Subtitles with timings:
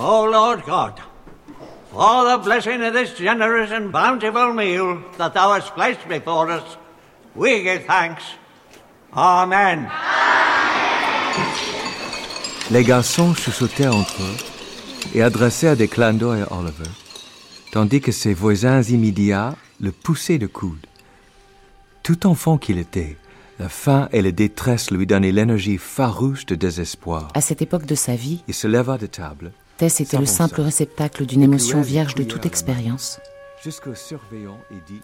[0.00, 0.92] O Lord God,
[1.90, 6.62] for the blessing of this generous and bountiful meal that thou hast placed before us,
[7.34, 8.22] we give thanks.
[9.12, 9.88] Amen.
[12.70, 14.36] Les garçons chuchotaient entre eux
[15.16, 16.90] et adressaient des clins d'œil à Oliver,
[17.72, 20.86] tandis que ses voisins immédiats le poussaient de coude.
[22.04, 23.16] Tout enfant qu'il était,
[23.58, 27.30] la faim et la détresse lui donnaient l'énergie farouche de désespoir.
[27.34, 30.60] À cette époque de sa vie, Il se leva de table Tess était le simple
[30.60, 33.20] réceptacle d'une émotion vierge de toute expérience.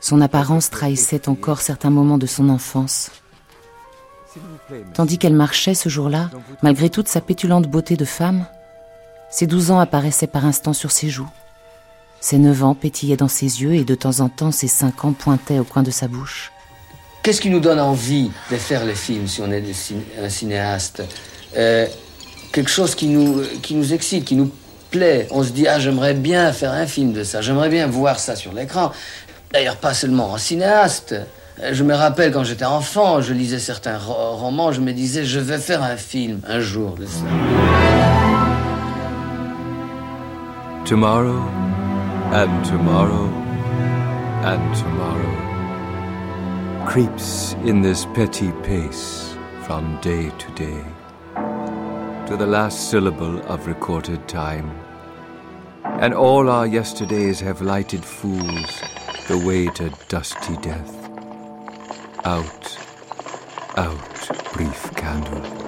[0.01, 3.13] Son apparence trahissait encore certains moments de son enfance.
[4.95, 6.29] Tandis qu'elle marchait ce jour-là,
[6.63, 8.47] malgré toute sa pétulante beauté de femme,
[9.31, 11.31] ses douze ans apparaissaient par instants sur ses joues.
[12.21, 15.13] Ses neuf ans pétillaient dans ses yeux et de temps en temps ses cinq ans
[15.13, 16.51] pointaient au coin de sa bouche.
[17.23, 19.63] Qu'est-ce qui nous donne envie de faire les films si on est
[20.21, 21.05] un cinéaste?
[21.57, 21.87] Euh,
[22.55, 24.49] Quelque chose qui nous, qui nous excite, qui nous
[25.31, 28.37] On se dit, ah, j'aimerais bien faire un film de ça, j'aimerais bien voir ça
[28.37, 28.93] sur l'écran.
[29.53, 31.15] D'ailleurs, pas seulement en cinéaste.
[31.71, 35.39] Je me rappelle quand j'étais enfant, je lisais certains ro- romans, je me disais, je
[35.39, 37.23] vais faire un film un jour de ça.
[40.85, 41.41] Tomorrow,
[42.33, 43.29] and tomorrow,
[44.45, 45.33] and tomorrow
[46.87, 50.83] creeps in this petty pace from day to day
[52.27, 54.71] to the last syllable of recorded time.
[56.01, 58.83] And all our yesterdays have lighted fools
[59.29, 60.95] the way to dusty death.
[62.25, 62.79] Out,
[63.77, 65.64] out, brief candle.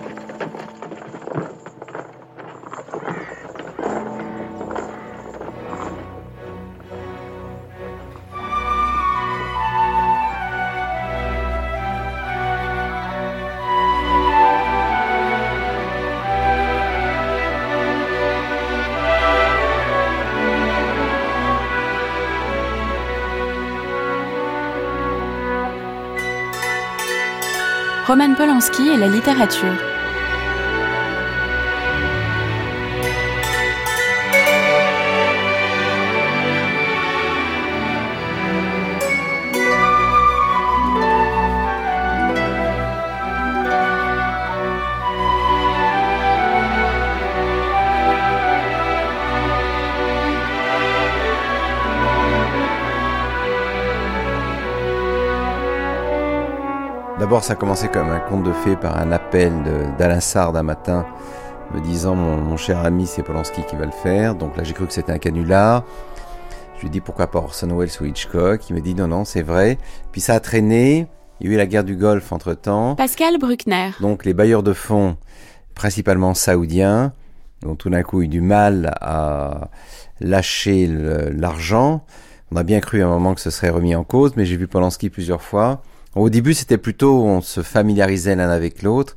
[28.07, 29.96] Roman Polanski et la littérature.
[57.27, 59.53] D'abord, ça a commencé comme un conte de fées par un appel
[59.99, 61.05] d'Alain Sard un matin,
[61.75, 64.37] me disant mon, mon cher ami, c'est Polanski qui va le faire.
[64.37, 65.83] Donc là, j'ai cru que c'était un canular.
[66.77, 68.71] Je lui ai dit pourquoi pas Orson Welles ou Hitchcock?
[68.71, 69.77] Il m'a dit non, non, c'est vrai.
[70.13, 71.09] Puis ça a traîné.
[71.41, 72.95] Il y a eu la guerre du Golfe entre temps.
[72.95, 73.91] Pascal Bruckner.
[74.01, 75.17] Donc les bailleurs de fonds,
[75.75, 77.13] principalement saoudiens,
[77.67, 79.71] ont tout d'un coup eu du mal à
[80.21, 80.89] lâcher
[81.33, 82.05] l'argent.
[82.53, 84.57] On a bien cru à un moment que ce serait remis en cause, mais j'ai
[84.57, 85.83] vu Polanski plusieurs fois.
[86.17, 89.17] Au début, c'était plutôt on se familiarisait l'un avec l'autre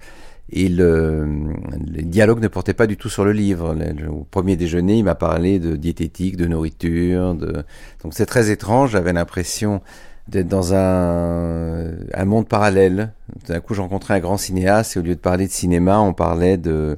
[0.51, 3.73] et le, le dialogue ne portait pas du tout sur le livre.
[4.09, 7.63] Au premier déjeuner, il m'a parlé de diététique, de nourriture, de...
[8.03, 8.91] donc c'est très étrange.
[8.91, 9.81] J'avais l'impression
[10.27, 13.13] d'être dans un, un monde parallèle.
[13.47, 16.13] D'un coup, j'ai rencontré un grand cinéaste et au lieu de parler de cinéma, on
[16.13, 16.97] parlait de,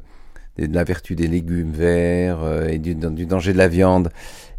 [0.57, 4.09] de la vertu des légumes verts euh, et du danger de la viande.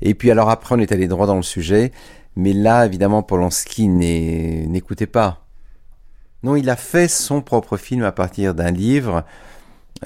[0.02, 1.91] Et puis alors après, on est allé droit dans le sujet.
[2.37, 5.43] Mais là, évidemment, Polanski n'écoutait pas.
[6.43, 9.25] Non, il a fait son propre film à partir d'un livre,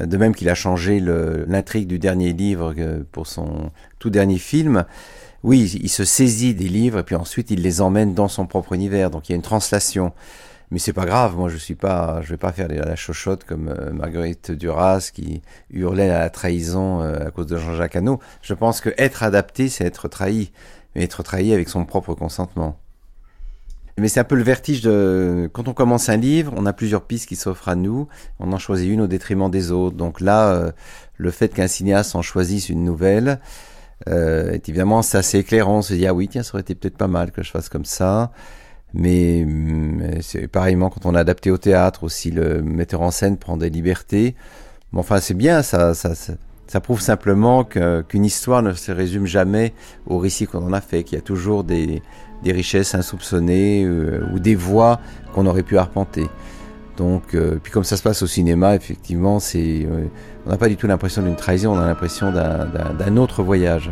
[0.01, 4.39] euh, de même qu'il a changé l'intrigue du dernier livre euh, pour son tout dernier
[4.39, 4.85] film.
[5.43, 8.75] Oui, il se saisit des livres et puis ensuite il les emmène dans son propre
[8.75, 9.11] univers.
[9.11, 10.13] Donc il y a une translation.
[10.73, 13.69] Mais c'est pas grave, moi je suis pas, je vais pas faire la chochotte comme
[13.69, 18.19] euh, Marguerite Duras qui hurlait à la trahison à cause de Jean-Jacques Hano.
[18.43, 20.51] Je pense que être adapté, c'est être trahi,
[21.03, 22.79] être trahi avec son propre consentement.
[23.99, 27.03] Mais c'est un peu le vertige de quand on commence un livre, on a plusieurs
[27.03, 28.09] pistes qui s'offrent à nous,
[28.39, 29.97] on en choisit une au détriment des autres.
[29.97, 30.73] Donc là, euh,
[31.17, 33.41] le fait qu'un cinéaste en choisisse une nouvelle
[34.09, 35.79] euh, est évidemment c'est assez éclairant.
[35.79, 37.71] On se dit ah oui tiens ça aurait été peut-être pas mal que je fasse
[37.71, 38.33] comme ça.
[38.93, 43.39] Mais hum, c'est pareillement quand on a adapté au théâtre aussi, le metteur en scène
[43.39, 44.35] prend des libertés.
[44.93, 45.95] Bon, enfin c'est bien, ça,
[46.67, 49.73] ça prouve simplement qu'une histoire ne se résume jamais
[50.07, 52.03] au récit qu'on en a fait, qu'il y a toujours des,
[52.45, 55.01] richesses insoupçonnées euh, ou des voies
[55.35, 56.29] qu'on aurait pu arpenter.
[56.97, 60.07] Donc, euh, puis comme ça se passe au cinéma, effectivement, euh,
[60.47, 63.91] on n'a pas du tout l'impression d'une trahison, on a l'impression d'un autre voyage.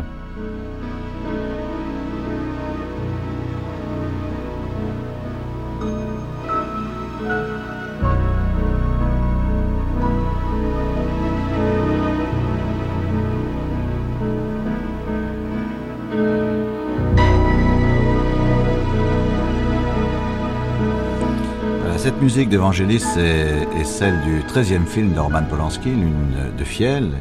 [22.35, 27.13] Musique d'Evangelis est, est, celle du 13e film de Roman Polanski, Lune de Fiel.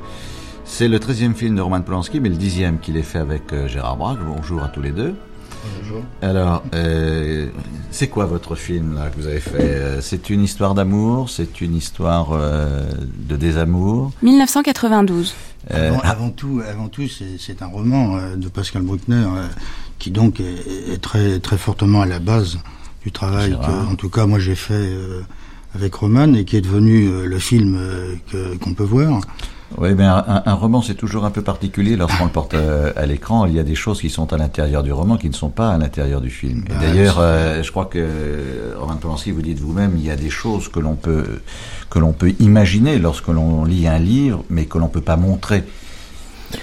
[0.65, 3.67] C'est le 13e film de Roman Polanski, mais le 10e qu'il ait fait avec euh,
[3.67, 4.17] Gérard Braque.
[4.25, 5.13] Bonjour à tous les deux.
[5.77, 6.01] Bonjour.
[6.23, 7.45] Alors, euh,
[7.91, 11.61] c'est quoi votre film là que vous avez fait euh, C'est une histoire d'amour C'est
[11.61, 12.83] une histoire euh,
[13.29, 15.35] de désamour 1992.
[15.69, 19.47] Avant, avant, tout, avant tout, c'est un roman euh, de Pascal Bruckner euh,
[19.99, 22.57] qui donc est, est, très très fortement à la base
[23.03, 25.21] du travail que, en tout cas, moi j'ai fait euh,
[25.75, 27.77] avec Roman et qui est devenu euh, le film
[28.61, 29.21] qu'on peut voir.
[29.77, 33.05] Oui, mais un, un roman, c'est toujours un peu particulier lorsqu'on le porte euh, à
[33.05, 33.45] l'écran.
[33.45, 35.71] Il y a des choses qui sont à l'intérieur du roman qui ne sont pas
[35.71, 36.63] à l'intérieur du film.
[36.69, 38.07] Bah, D'ailleurs, euh, je crois que
[38.77, 41.25] Roman Polanski, vous dites vous-même, il y a des choses que l'on peut
[41.89, 45.63] que l'on peut imaginer lorsque l'on lit un livre, mais que l'on peut pas montrer.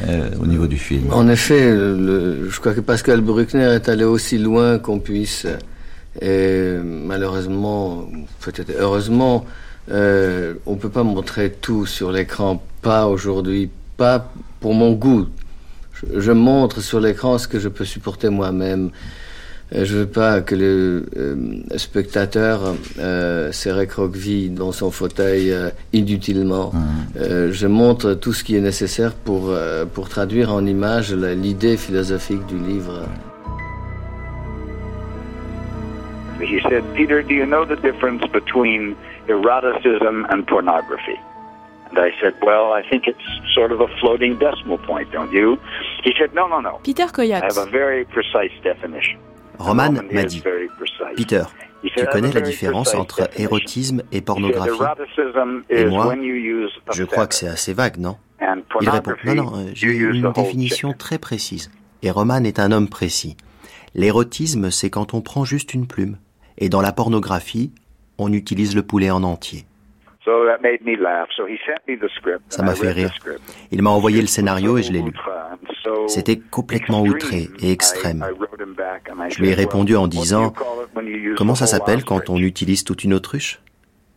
[0.08, 1.12] Euh, au niveau du film.
[1.12, 5.48] En effet, le, je crois que Pascal Bruckner est allé aussi loin qu'on puisse.
[6.21, 8.09] Et malheureusement,
[8.41, 9.47] peut-être heureusement,
[9.91, 15.29] euh, on peut pas montrer tout sur l'écran, pas aujourd'hui, pas pour mon goût.
[15.95, 18.91] Je, je montre sur l'écran ce que je peux supporter moi-même.
[19.73, 26.73] Je veux pas que le euh, spectateur euh, se recroqueville dans son fauteuil euh, inutilement.
[26.75, 27.51] Mmh.
[27.53, 29.55] je montre tout ce qui est nécessaire pour,
[29.95, 33.05] pour traduire en images l'idée philosophique du livre.
[36.40, 38.96] He said, Peter, do you know the difference between
[39.28, 41.19] eroticism and pornography?
[41.90, 45.58] And I said, well, I think it's sort of a floating decimal point, don't you?
[46.04, 46.78] He said, no, no, no.
[46.82, 47.42] Peter Koyat.
[47.42, 49.19] I have a very precise definition.
[49.58, 50.42] Roman m'a dit,
[51.16, 51.42] Peter,
[51.82, 54.70] tu connais la différence entre érotisme et pornographie?
[55.69, 56.14] Et moi,
[56.92, 58.16] je crois que c'est assez vague, non
[58.81, 61.70] Il répond, non, non, j'ai une définition très précise.
[62.02, 63.37] Et Roman est un homme précis.
[63.94, 66.16] L'érotisme, c'est quand on prend juste une plume.
[66.61, 67.73] Et dans la pornographie,
[68.19, 69.65] on utilise le poulet en entier.
[72.49, 73.15] Ça m'a fait rire.
[73.71, 75.12] Il m'a envoyé le scénario et je l'ai lu.
[76.09, 78.25] C'était complètement outré et extrême.
[79.31, 80.53] Je lui ai répondu en disant
[81.37, 83.61] Comment ça s'appelle quand on utilise toute une autruche?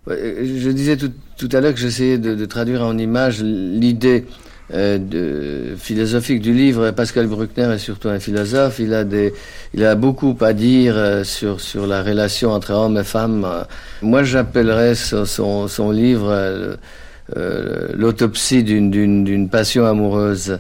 [0.08, 4.26] Je disais tout, tout à l'heure que j'essayais de, de, traduire en images l'idée
[4.74, 6.92] euh, de, philosophique du livre.
[6.92, 8.80] Pascal Bruckner est surtout un philosophe.
[8.80, 9.34] Il a, des,
[9.74, 13.66] il a beaucoup à dire euh, sur, sur la relation entre hommes et femmes.
[14.02, 20.60] Moi, j'appellerais son, son, son, livre euh, l'autopsie d'une passion amoureuse.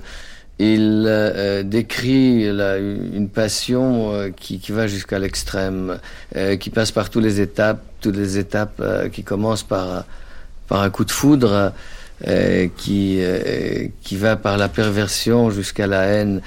[0.60, 6.00] Il euh, décrit la, une passion euh, qui, qui, va jusqu'à l'extrême,
[6.36, 10.06] euh, qui passe par toutes les étapes, toutes les étapes qui commencent par,
[10.68, 11.74] par un coup de foudre,
[12.78, 13.22] qui,
[14.02, 16.42] qui va par la perversion jusqu'à la haine,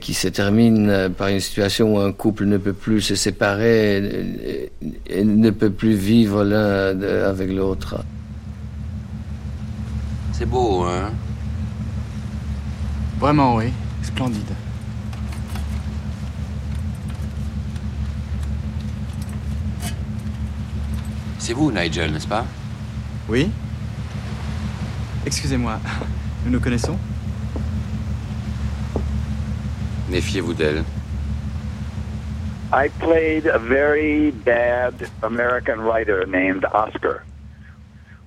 [0.00, 4.72] qui se termine par une situation où un couple ne peut plus se séparer et,
[5.06, 8.04] et ne peut plus vivre l'un avec l'autre.
[10.32, 11.12] C'est beau, hein?
[13.20, 13.66] Vraiment, oui.
[14.02, 14.42] Splendide.
[21.38, 22.44] C'est vous, Nigel, n'est-ce pas?
[23.28, 23.50] Oui.
[25.24, 25.78] Excusez-moi,
[26.44, 26.98] nous nous connaissons
[30.10, 30.84] Méfiez-vous d'elle.
[32.72, 37.22] I played a very bad American writer named Oscar,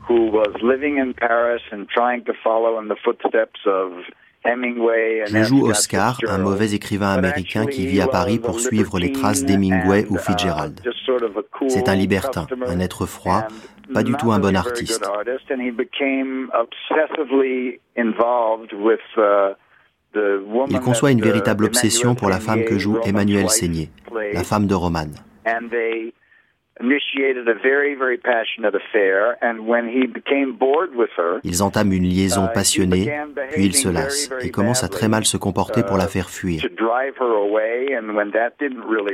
[0.07, 3.91] who was living in Paris and trying to follow in the footsteps of
[4.45, 9.43] je joue Oscar, un mauvais écrivain américain qui vit à Paris pour suivre les traces
[9.43, 10.79] d'Hemingway ou Fitzgerald.
[11.67, 13.47] C'est un libertin, un être froid,
[13.93, 15.09] pas du tout un bon artiste.
[20.69, 23.89] Il conçoit une véritable obsession pour la femme que joue Emmanuel Seigné,
[24.33, 25.11] la femme de Roman.
[31.43, 33.11] Ils entament une liaison passionnée,
[33.53, 36.61] puis ils se lassent et commencent à très mal se comporter pour la faire fuir.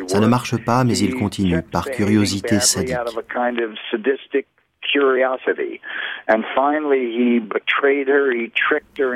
[0.07, 2.97] Ça ne marche pas, mais ils continuent, par curiosité sadique.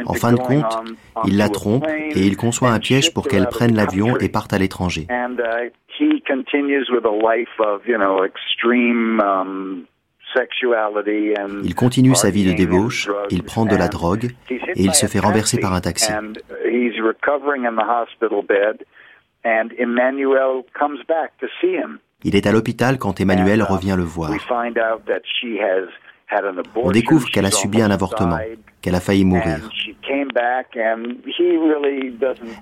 [0.06, 0.96] En fin de compte,
[1.26, 4.58] il la trompe et il conçoit un piège pour qu'elle prenne l'avion et parte à
[4.58, 5.08] l'étranger.
[11.64, 15.20] Il continue sa vie de débauche, il prend de la drogue et il se fait
[15.20, 16.12] renverser par un taxi.
[22.28, 24.32] Il est à l'hôpital quand Emmanuel revient le voir.
[26.76, 28.40] On découvre qu'elle a subi un avortement,
[28.82, 29.70] qu'elle a failli mourir.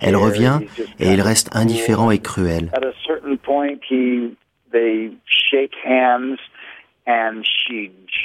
[0.01, 0.59] Elle revient
[0.99, 2.71] et il reste indifférent et cruel.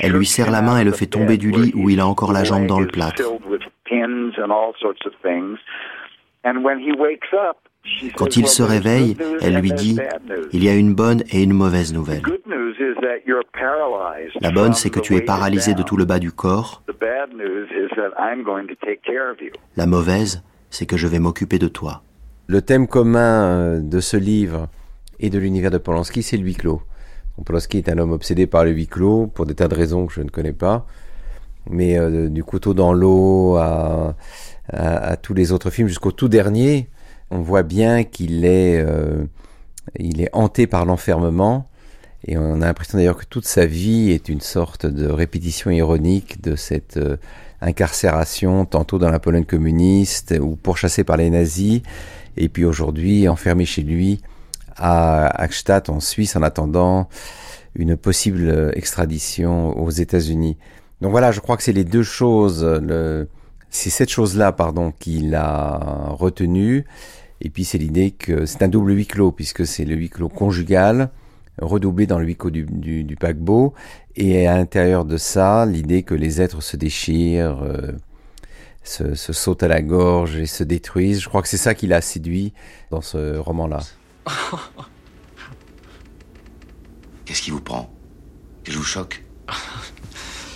[0.01, 2.33] Elle lui serre la main et le fait tomber du lit où il a encore
[2.33, 3.23] la jambe dans le plâtre.
[8.17, 9.99] Quand il se réveille, elle lui dit,
[10.53, 12.23] il y a une bonne et une mauvaise nouvelle.
[14.41, 16.83] La bonne, c'est que tu es paralysé de tout le bas du corps.
[19.77, 22.03] La mauvaise, c'est que je vais m'occuper de toi.
[22.47, 24.69] Le thème commun euh, de ce livre
[25.21, 26.81] et de l'univers de Polanski, c'est le huis clos.
[27.45, 30.15] Polanski est un homme obsédé par le huis clos pour des tas de raisons que
[30.15, 30.87] je ne connais pas.
[31.69, 34.17] Mais euh, du couteau dans l'eau à,
[34.73, 36.89] à, tous les autres films jusqu'au tout dernier,
[37.31, 39.25] on voit bien qu'il est, euh,
[39.99, 41.69] il est hanté par l'enfermement.
[42.25, 46.43] Et on a l'impression d'ailleurs que toute sa vie est une sorte de répétition ironique
[46.43, 47.17] de cette euh,
[47.61, 51.83] incarcération, tantôt dans la Pologne communiste ou pourchassé par les nazis,
[52.37, 54.21] et puis aujourd'hui enfermé chez lui
[54.77, 57.09] à Akstadt en Suisse en attendant
[57.75, 60.57] une possible extradition aux États-Unis.
[61.01, 62.65] Donc voilà, je crois que c'est les deux choses,
[63.71, 66.85] c'est cette chose-là, pardon, qu'il a retenu.
[67.41, 70.29] Et puis c'est l'idée que c'est un double huis clos, puisque c'est le huis clos
[70.29, 71.11] conjugal,
[71.61, 72.65] redoublé dans le huis clos du,
[73.05, 73.75] du, paquebot,
[74.17, 77.93] et à l'intérieur de ça, l'idée que les êtres se déchirent, euh,
[78.83, 81.21] se, se, sautent à la gorge et se détruisent.
[81.21, 82.53] Je crois que c'est ça qui l'a séduit
[82.91, 83.81] dans ce roman-là.
[87.25, 87.93] Qu'est-ce qui vous prend?
[88.65, 89.23] Je vous choque?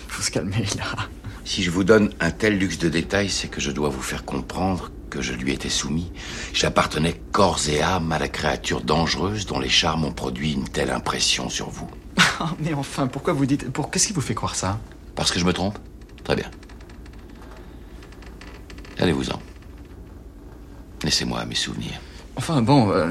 [0.09, 1.09] Faut se calmer là.
[1.45, 4.25] Si je vous donne un tel luxe de détails, c'est que je dois vous faire
[4.25, 6.11] comprendre que je lui étais soumis.
[6.55, 10.91] J'appartenais corps et âme à la créature dangereuse dont les charmes ont produit une telle
[10.91, 11.91] impression sur vous.
[12.61, 13.71] Mais enfin, pourquoi vous dites...
[13.71, 13.91] Pour...
[13.91, 14.79] Qu'est-ce qui vous fait croire ça?
[15.15, 15.79] Parce que je me trompe?
[16.25, 16.51] Très bien.
[18.99, 19.39] Allez-vous-en.
[21.03, 22.01] Laissez-moi mes souvenirs.
[22.37, 23.11] Enfin bon, euh,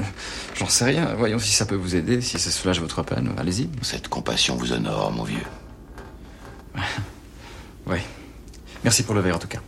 [0.56, 1.14] j'en sais rien.
[1.16, 3.32] Voyons si ça peut vous aider, si ça soulage votre peine.
[3.38, 3.68] Allez-y.
[3.82, 5.46] Cette compassion vous honore, mon vieux.
[7.86, 7.98] oui.
[8.84, 9.60] Merci pour le verre en tout cas.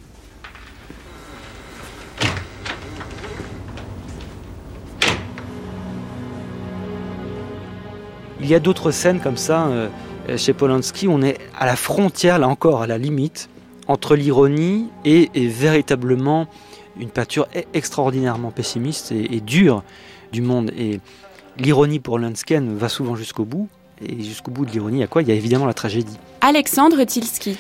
[8.41, 9.89] Il y a d'autres scènes comme ça euh,
[10.37, 11.09] chez Polanski.
[11.09, 13.49] On est à la frontière, là encore, à la limite,
[13.89, 16.47] entre l'ironie et, véritablement
[17.01, 19.83] une peinture e-, extraordinairement pessimiste et, dure
[20.31, 20.73] du monde.
[20.77, 21.01] Et
[21.57, 23.69] l'ironie pour Polanski va souvent jusqu'au bout.
[24.07, 25.23] Et jusqu'au bout de l'ironie, à quoi?
[25.23, 26.19] Il y a évidemment la tragédie.
[26.41, 27.57] Alexandre Tilski.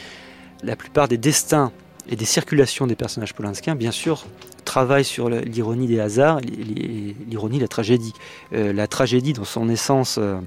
[0.64, 1.72] La plupart des destins
[2.08, 4.24] et des circulations des personnages polanskiens, bien sûr,
[4.64, 8.14] travaillent sur l'ironie des hasards, l'ironie de la tragédie.
[8.54, 10.40] Euh, la tragédie dans son essence euh,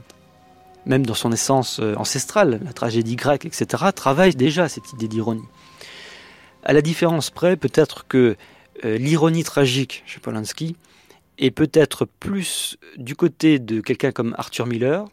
[0.87, 5.45] même dans son essence euh, ancestrale, la tragédie grecque, etc., travaille déjà cette idée d'ironie.
[6.63, 8.35] À la différence près, peut-être que
[8.83, 10.75] l'ironie tragique chez Polanski
[11.39, 15.05] est peut-être plus du côté de quelqu'un comme Arthur Miller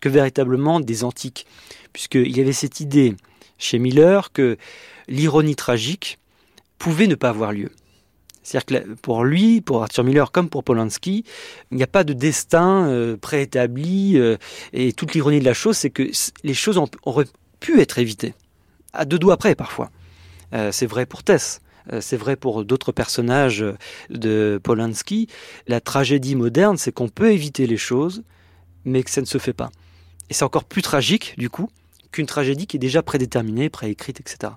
[0.00, 1.46] que véritablement des antiques,
[1.92, 3.14] puisqu'il y avait cette idée
[3.60, 4.56] chez Miller que
[5.06, 6.18] l'ironie tragique
[6.78, 7.70] pouvait ne pas avoir lieu.
[8.42, 11.24] C'est-à-dire que pour lui, pour Arthur Miller comme pour Polanski,
[11.70, 14.18] il n'y a pas de destin euh, préétabli.
[14.18, 14.36] Euh,
[14.72, 16.10] et toute l'ironie de la chose, c'est que
[16.42, 17.26] les choses auraient
[17.60, 18.34] pu être évitées.
[18.92, 19.90] À deux doigts près, parfois.
[20.54, 21.60] Euh, c'est vrai pour Tess.
[22.00, 23.64] C'est vrai pour d'autres personnages
[24.10, 25.26] de Polanski.
[25.66, 28.22] La tragédie moderne, c'est qu'on peut éviter les choses,
[28.84, 29.70] mais que ça ne se fait pas.
[30.28, 31.68] Et c'est encore plus tragique, du coup,
[32.12, 34.52] qu'une tragédie qui est déjà prédéterminée, préécrite, etc.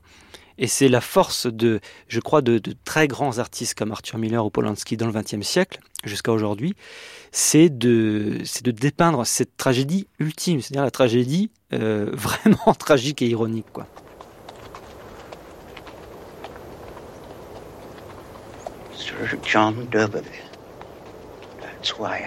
[0.58, 4.50] Et c'est la force de, je crois, de, très grands artistes comme Arthur Miller ou
[4.50, 6.76] Polanski dans le XXe siècle, jusqu'à aujourd'hui,
[7.32, 13.66] c'est de, de dépeindre cette tragédie ultime, c'est-à-dire la tragédie euh, vraiment tragique et ironique.
[13.74, 13.88] Quoi.
[18.96, 19.88] Sir John
[21.62, 22.22] That's why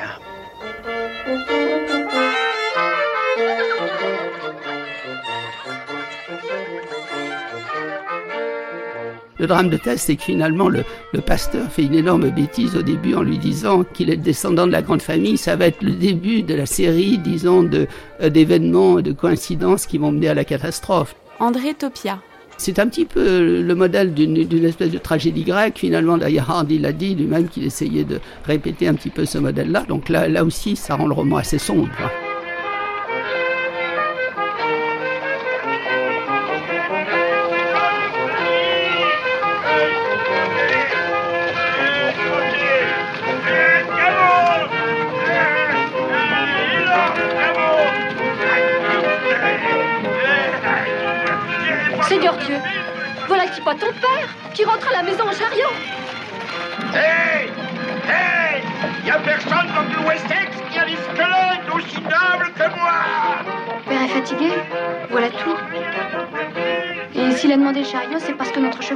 [9.39, 10.85] Le drame de Tess, c'est que finalement, le,
[11.21, 14.83] pasteur fait une énorme bêtise au début en lui disant qu'il est descendant de la
[14.83, 15.37] grande famille.
[15.37, 17.87] Ça va être le début de la série, disons, de,
[18.23, 21.15] euh, d'événements, de coïncidences qui vont mener à la catastrophe.
[21.39, 22.19] André Topia.
[22.59, 25.79] C'est un petit peu le modèle d'une, espèce de tragédie grecque.
[25.79, 29.85] Finalement, d'ailleurs, Hardy l'a dit lui-même qu'il essayait de répéter un petit peu ce modèle-là.
[29.89, 31.91] Donc là, là aussi, ça rend le roman assez sombre.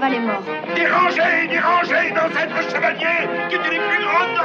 [0.01, 0.43] Cheval est mort.
[0.75, 4.41] Dérangez, dérangez dans cette chevalier qui est une des plus grandes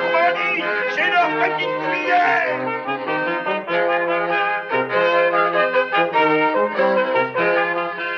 [0.96, 2.72] J'ai leur petite cuillère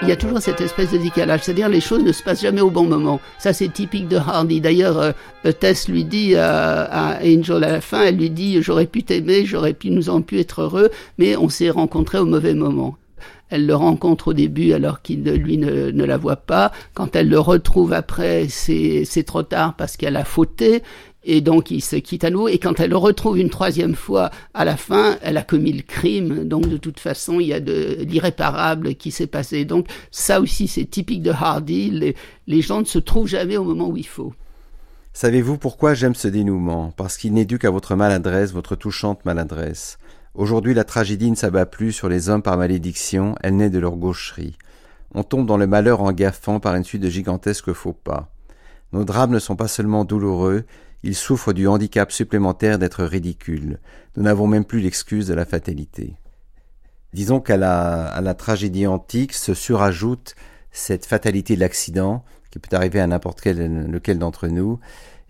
[0.03, 2.62] il y a toujours cette espèce de décalage, c'est-à-dire les choses ne se passent jamais
[2.62, 3.20] au bon moment.
[3.39, 4.62] Ça, c'est typique de Hardy.
[4.62, 5.12] D'ailleurs, euh,
[5.51, 9.46] Tess lui dit euh, à Angel à la fin, elle lui dit j'aurais pu t'aimer,
[9.46, 12.96] j'aurais pu nous en pu être heureux, mais on s'est rencontrés au mauvais moment.
[13.50, 16.72] Elle le rencontre au débui alors qu'il lui ne, ne, la voit pas.
[16.94, 20.84] Quand elle le retrouve après, c'est trop tard parce qu'elle a fauté
[21.30, 22.48] et donc il se quitte à nouveau.
[22.48, 25.84] Et quand elle le retrouve une troisième fois à la fin, elle a commis le
[25.84, 26.46] crime.
[26.46, 29.66] Donc de toute façon, il y a de l'irréparable qui s'est passé.
[29.66, 31.89] Donc ça aussi, c'est typique de Hardy.
[31.92, 32.16] Les,
[32.48, 34.34] les gens ne se trouvent jamais au moment où il faut.
[35.12, 36.94] Savez-vous pourquoi j'aime ce dénouement?
[36.96, 39.98] Parce qu'il n'est dû qu'à votre maladresse, votre touchante maladresse.
[40.38, 43.96] Aujourd'hui, la tragédie ne s'abat plus sur les hommes par malédiction, elle naît de leur
[43.96, 44.56] gaucherie.
[45.15, 48.32] On tombe dans le malheur en gaffant par une suite de gigantesques faux pas.
[48.94, 50.65] Nos drames ne sont pas seulement douloureux,
[51.01, 53.79] il souffre du handicap supplémentaire d'être ridicule.
[54.15, 56.17] Nous n'avons même plus l'excuse de la fatalité.
[57.13, 60.36] Disons qu'à la, tragédie antique se surajoute
[60.70, 64.79] cette fatalité de l'accident qui peut arriver à n'importe quel, lequel d'entre nous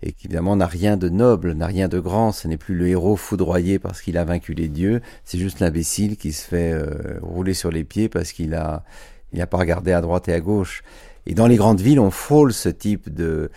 [0.02, 2.88] et qui évidemment n'a rien de noble, n'a rien de grand, ce n'est plus le
[2.88, 7.18] héros foudroyé parce qu'il a vaincu les dieux, c'est juste l'imbécile qui se fait euh,
[7.20, 8.84] rouler sur les pieds parce qu'il a
[9.32, 10.82] il n'a pas regardé à droite et à gauche.
[11.26, 13.50] Et dans les grandes villes, on frôle ce type de,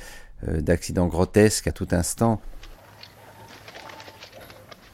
[0.46, 2.42] euh, d'accidents grotesques à tout instant.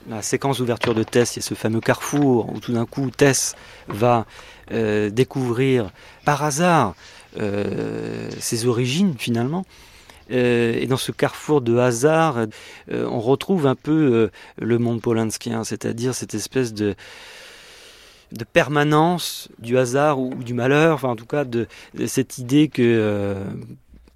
[0.08, 3.10] La séquence d'ouverture de Tess, il y a ce fameux carrefour où tout d'un coup
[3.10, 3.56] Tess
[3.88, 4.28] va
[4.72, 5.92] euh, découvrir
[6.26, 6.94] par hasard
[8.40, 9.64] ses origines finalement.
[10.30, 12.46] Et dans ce carrefour de hasard,
[12.92, 14.30] on retrouve un peu
[14.60, 16.96] le monde polanskien, c'est-à-dire cette espèce de,
[18.32, 21.68] de permanence du hasard ou, du malheur, enfin en tout cas de,
[22.08, 23.46] cette idée que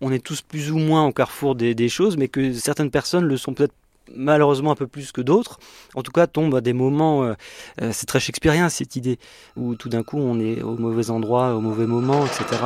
[0.01, 3.37] on est tous plus ou moins au carrefour des, choses, mais que certaines personnes le
[3.37, 3.73] sont peut-être
[4.13, 5.59] malheureusement un peu plus que d'autres.
[5.95, 7.33] En tout cas, tombent à des moments, euh,
[7.81, 9.19] euh, c'est très shakespearien cette idée,
[9.55, 12.57] où tout d'un coup on est au mauvais endroit, au mauvais moment, etc.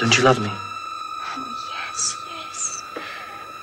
[0.00, 0.48] Don't you love me?
[0.50, 2.82] Oh, yes, yes.
[2.96, 3.00] I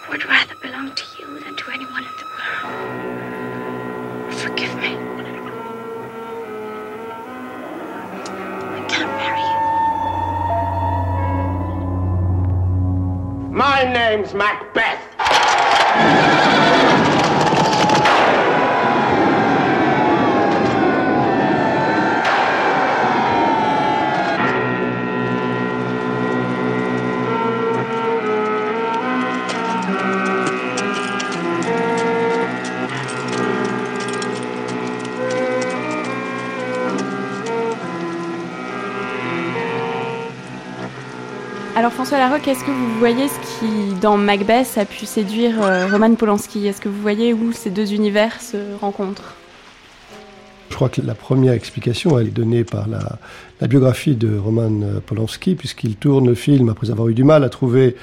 [0.09, 4.33] would rather belong to you than to anyone in the world.
[4.35, 4.95] Forgive me.
[8.77, 9.41] I can't marry
[13.41, 13.49] you.
[13.53, 15.01] My name's Macbeth.
[41.81, 45.87] Alors François Larocque, est-ce que vous voyez ce qui, dans Macbeth, a pu séduire euh,
[45.87, 46.67] Roman Polanski?
[46.67, 49.33] Est-ce que vous voyez où ces deux univers se rencontrent?
[50.69, 55.55] Je crois que la première explication, est donnée par la, biographie de Roman euh, Polanski,
[55.55, 57.95] puisqu'il tourne le film après avoir eu du mal à trouver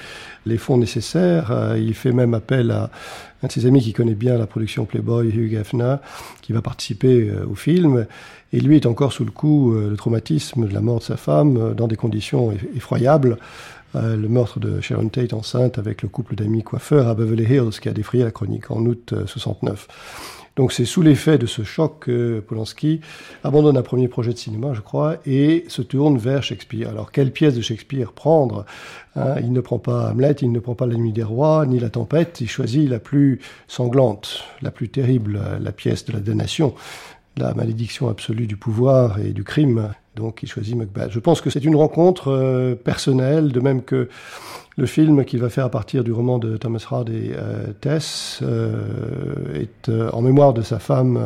[0.44, 1.52] les fonds nécessaires.
[1.52, 2.90] Euh, il fait même appel à
[3.44, 5.98] un de ses amis qui connaît bien la production Playboy, Hugh Hefner,
[6.42, 8.06] qui va participer au film.
[8.52, 11.74] Et lui est encore sous le coup, le traumatisme de la mort de sa femme,
[11.74, 13.38] dans des conditions effroyables.
[13.96, 17.80] Euh, le meurtre de Sharon Tate enceinte avec le couple d'amis coiffeurs à Beverly Hills
[17.80, 19.88] qui a défrayé la chronique en août 69.
[19.88, 19.92] Euh,
[20.56, 23.00] Donc c'est sous l'effet de ce choc que Polanski
[23.44, 26.90] abandonne un premier projet de cinéma, je crois, et se tourne vers Shakespeare.
[26.90, 28.66] Alors quelle pièce de Shakespeare prendre
[29.16, 29.36] hein?
[29.40, 31.88] Il ne prend pas Hamlet, il ne prend pas La Nuit des Rois, ni La
[31.88, 36.74] Tempête, il choisit la plus sanglante, la plus terrible, la pièce de la damnation,
[37.38, 41.10] la malédiction absolue du pouvoir et du crime donc il choisit Macbeth.
[41.10, 44.08] Je pense que c'est une rencontre euh, personnelle, de même que
[44.78, 48.38] le film qu'il va faire à partir du roman de Thomas Hardy, et euh, Tess,
[48.42, 51.20] euh, est en mémoire de sa femme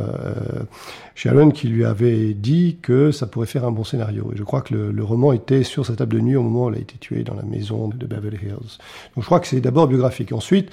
[1.14, 4.30] Sharon qui lui avait dit que ça pourrait faire un bon scénario.
[4.32, 6.68] Et je crois que le, roman était sur sa table de nuit au moment où
[6.70, 8.78] elle a été tuée dans la maison de Beverly Hills.
[9.14, 10.32] Donc je crois que c'est d'abord biographique.
[10.32, 10.70] Ensuite,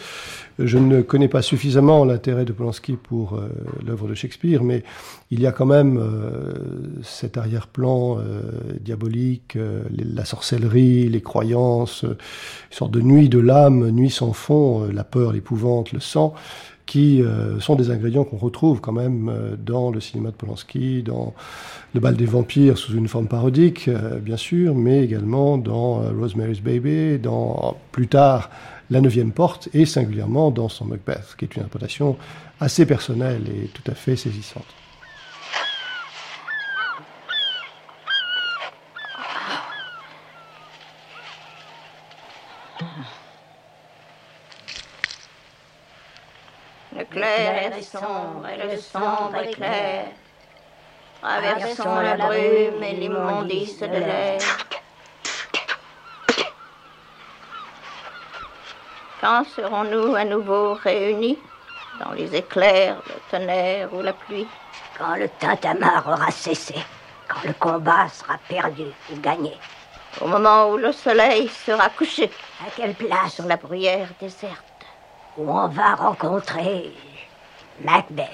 [0.58, 3.39] je ne connais pas suffisamment l'intérêt de Polanski pour
[3.86, 4.84] l'œuvre de Shakespeare, mais
[5.32, 6.02] il y a quand même
[7.04, 8.42] cet arrière-plan euh,
[8.80, 12.18] diabolique, euh, la sorcellerie, les croyances, euh,
[12.72, 16.34] une sorte de nuit de l'âme, nuit sans fond, la peur, l'épouvante, le sang,
[16.86, 17.22] qui
[17.60, 19.32] sont des ingrédients qu'on retrouve quand même
[19.64, 21.36] dans le cinéma de Polanski, dans
[21.94, 23.90] Le bal des vampires sous une forme parodique,
[24.24, 28.50] bien sûr, mais également dans Rosemary's Baby, dans plus tard
[28.90, 32.18] La Neuvième Porte, et singulièrement dans son Macbeth, qui est une interprétation
[32.60, 34.66] assez personnelle et tout à fait saisissante.
[47.12, 50.06] Clair est sombre et le sombre est clair.
[51.22, 54.39] Traversons la brume et l'immondice de l'air.
[59.22, 61.38] Quand serons-nous à nouveau réunis
[62.00, 64.48] dans les éclairs, le tonnerre ou la pluie?
[64.98, 66.76] Quand le tintamarre aura cessé,
[67.28, 69.58] quand le combat sera perdu ou gagné.
[70.22, 72.32] Au moment où le soleil sera couché.
[72.65, 73.34] À quelle place?
[73.34, 74.69] Sur la bruyère déserte.
[75.39, 76.91] Où on va rencontrer
[77.86, 78.28] Macbeth.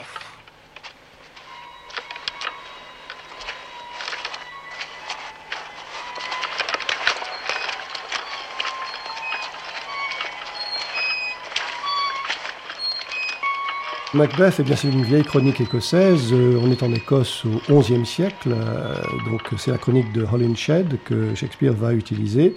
[14.16, 16.32] Macbeth, eh bien, c'est une vieille chronique écossaise.
[16.32, 18.96] Euh, on est en Écosse au XIe siècle, euh,
[19.30, 22.56] donc c'est la chronique de Holinshed que Shakespeare va utiliser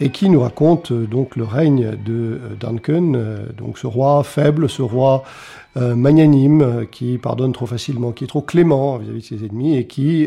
[0.00, 3.12] et qui nous raconte euh, donc le règne de Duncan,
[3.56, 5.22] donc ce roi faible, ce roi
[5.74, 10.26] magnanime qui pardonne trop facilement, qui est trop clément vis-à-vis de ses ennemis et qui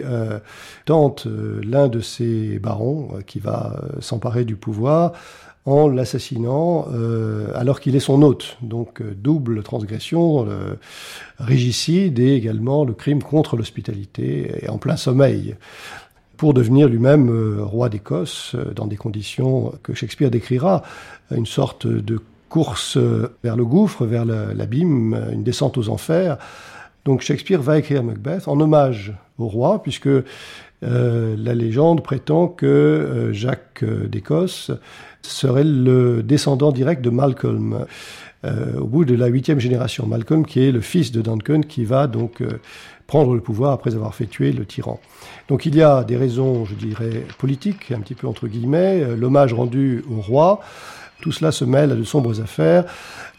[0.85, 1.25] tente
[1.63, 5.13] l'un de ses barons qui va s'emparer du pouvoir
[5.65, 8.57] en l'assassinant euh, alors qu'il est son hôte.
[8.61, 10.79] Donc euh, double transgression, le
[11.39, 15.55] régicide et également le crime contre l'hospitalité et en plein sommeil
[16.39, 20.81] pour devenir lui-même euh, roi d'Écosse dans des conditions que Shakespeare décrira,
[21.35, 22.97] une sorte de course
[23.43, 26.37] vers le gouffre, vers l'abîme, une descente aux enfers.
[27.05, 30.09] Donc Shakespeare va écrire Macbeth en hommage au roi, puisque
[30.81, 34.71] la légende prétend que Jacques d'Écosse
[35.21, 37.85] serait le descendant direct de Malcolm.
[38.45, 41.83] Euh, au bout de la huitième génération, Malcolm qui est le fils de Duncan qui
[41.83, 42.59] va donc euh,
[43.09, 44.99] prendre le pouvoir après avoir fait tuer le tyran.
[45.47, 49.15] Donc il y a des raisons, je dirais, politiques, un petit peu entre guillemets, euh,
[49.15, 50.61] l'hommage rendu au roi,
[51.19, 52.85] tout cela se mêle à de sombres affaires.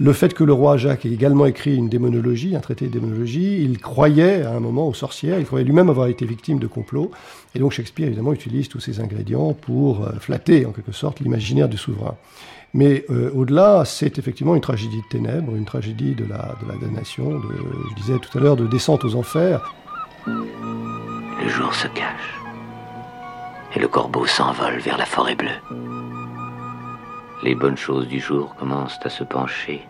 [0.01, 3.63] Le fait que le roi Jacques ait également écrit une démonologie, un traité de démonologie,
[3.63, 7.13] il croyait à un moment aux sorcières, il croyait lui-même avoir été victime de complots.
[7.55, 11.69] Et donc Shakespeare, évidemment, utilise tous ces ingrédients pour euh, flatter, en quelque sorte, l'imaginaire
[11.69, 12.17] du souverain.
[12.73, 17.41] Mais euh, au-delà, c'est effectivement une tragédie de ténèbres, une tragédie de la, damnation,
[17.91, 19.75] je disais tout à l'heure, de descente aux enfers.
[20.27, 22.41] Le jour se cache,
[23.75, 25.49] et le corbeau s'envole vers la forêt bleue.
[27.43, 29.81] Les bonnes choses du jour commencent à se pencher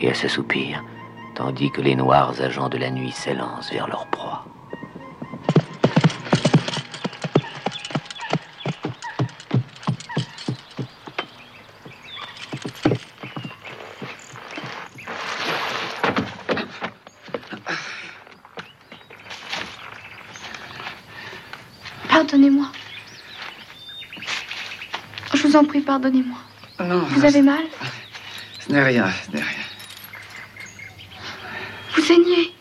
[0.00, 0.84] et à s'assoupir,
[1.34, 4.44] tandis que les noirs agents de la nuit s'élancent vers leur proie.
[22.28, 22.66] Pardonnez-moi.
[25.32, 26.36] Je vous en prie, pardonnez-moi.
[27.08, 27.64] Vous avez mal
[28.60, 29.64] Ce n'est rien, ce n'est rien.
[31.96, 32.52] Vous saignez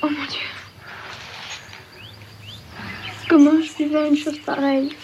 [0.00, 0.46] Oh mon Dieu.
[3.28, 4.94] Comment je vivais une chose pareille?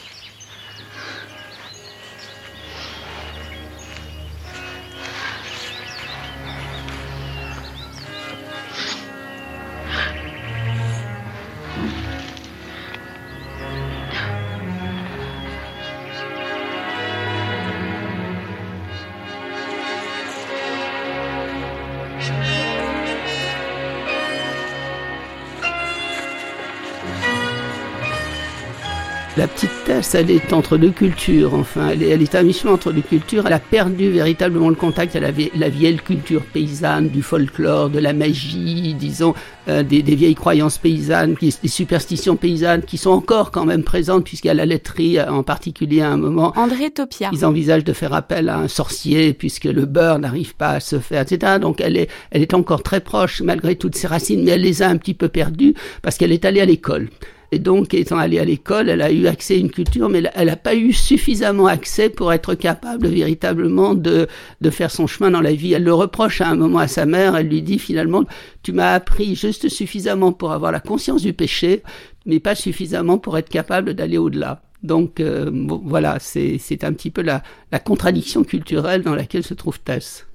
[29.44, 33.02] La petite Tess, elle est entre deux cultures, enfin, elle est, à mi-chemin entre deux
[33.02, 33.46] cultures.
[33.46, 38.14] Elle a perdu véritablement le contact à la, vieille culture paysanne, du folklore, de la
[38.14, 39.34] magie, disons,
[39.68, 44.48] euh, des, vieilles croyances paysannes, des superstitions paysannes qui sont encore quand même présentes, puisqu'il
[44.48, 46.54] y a la laiterie en particulier à un moment.
[46.56, 47.28] André Topia.
[47.30, 50.98] Ils envisagent de faire appel à un sorcier, puisque le beurre n'arrive pas à se
[50.98, 51.58] faire, etc.
[51.60, 54.80] Donc elle est, elle est encore très proche, malgré toutes ses racines, mais elle les
[54.80, 57.10] a un petit peu perdues, parce qu'elle est allée à l'école.
[57.52, 60.48] Et donc, étant allée à l'école, elle a eu accès à une culture, mais elle
[60.48, 64.26] n'a pas eu suffisamment accès pour être capable véritablement de,
[64.60, 65.72] de faire son chemin dans la vie.
[65.72, 68.24] Elle le reproche à un moment à sa mère, elle lui dit finalement,
[68.62, 71.82] tu m'as appris juste suffisamment pour avoir la conscience du péché,
[72.26, 74.62] mais pas suffisamment pour être capable d'aller au-delà.
[74.82, 75.50] Donc euh,
[75.84, 80.26] voilà, c'est un petit peu la, la contradiction culturelle dans laquelle se trouve Tess.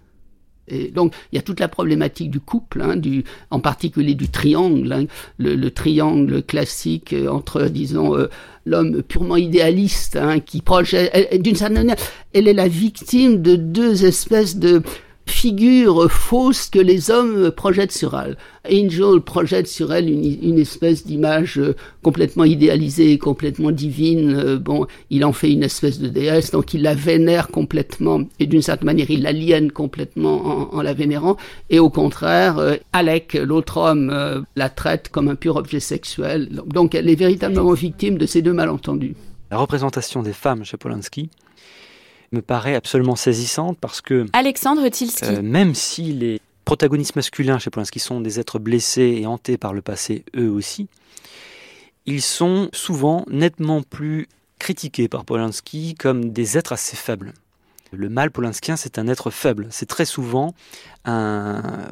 [0.94, 2.96] Donc, il y a toute la problématique du couple, hein,
[3.52, 5.06] en particulier du triangle, hein,
[5.38, 8.30] le, triangle classique euh, entre, disons, euh,
[8.66, 11.96] l'homme purement idéaliste, hein, qui projette, d'une certaine manière,
[12.34, 14.82] elle est la victime de deux espèces de
[15.30, 18.38] figure fausse que les hommes projettent sur elle.
[18.72, 24.36] Angel projette sur elle une, espèce d'image euh, complètement idéalisée, complètement divine.
[24.36, 28.46] Euh, bon, il en fait une espèce de déesse, donc il la vénère complètement, et
[28.46, 31.38] d'une certaine manière, il l'aliène complètement en, la vénérant.
[31.70, 36.62] Et au contraire, euh, Alec, l'autre homme, la traite comme un pur objet sexuel.
[36.66, 39.16] Donc elle est véritablement victime de ces deux malentendus.
[39.52, 41.30] La représentation des femmes chez Polanski,
[42.32, 47.70] me paraît absolument saisissante parce que Alexandre Tilski, euh, même si les protagonistes masculins chez
[47.70, 50.88] Polanski sont des êtres blessés et hantés par le passé eux aussi,
[52.06, 54.28] ils sont souvent nettement plus
[54.60, 57.34] critiqués par Polanski comme des êtres assez faibles.
[57.92, 59.68] Le mâle polanskien, c'est un être faible.
[59.72, 60.54] C'est très souvent
[61.06, 61.90] un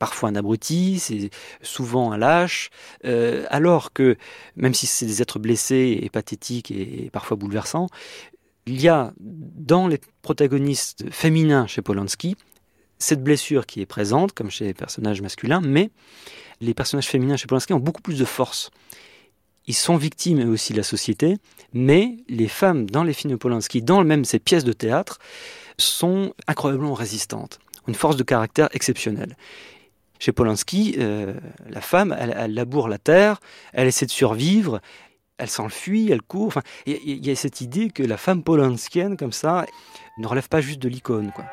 [0.00, 2.70] parfois un abruti, c'est souvent un lâche,
[3.04, 4.16] euh, alors que,
[4.56, 7.86] même si c'est des êtres blessés et pathétiques et parfois bouleversants,
[8.70, 12.36] il y a dans les protagonistes féminins chez Polanski
[12.98, 15.90] cette blessure qui est présente, comme chez les personnages masculins, mais
[16.60, 18.70] les personnages féminins chez Polanski ont beaucoup plus de force.
[19.66, 21.38] Ils sont victimes aussi de la société,
[21.72, 25.18] mais les femmes dans les films de Polanski, dans même ces pièces de théâtre,
[25.78, 29.36] sont incroyablement résistantes, une force de caractère exceptionnelle.
[30.18, 31.32] Chez Polanski, euh,
[31.70, 33.40] la femme, elle, laboure la terre,
[33.72, 34.80] elle essaie de survivre,
[35.40, 36.48] elle s'enfuit, elle court.
[36.48, 39.64] Enfin, il y, a cette idée que la femme polanskienne, comme ça,
[40.18, 41.46] ne relève pas juste de l'icône, quoi.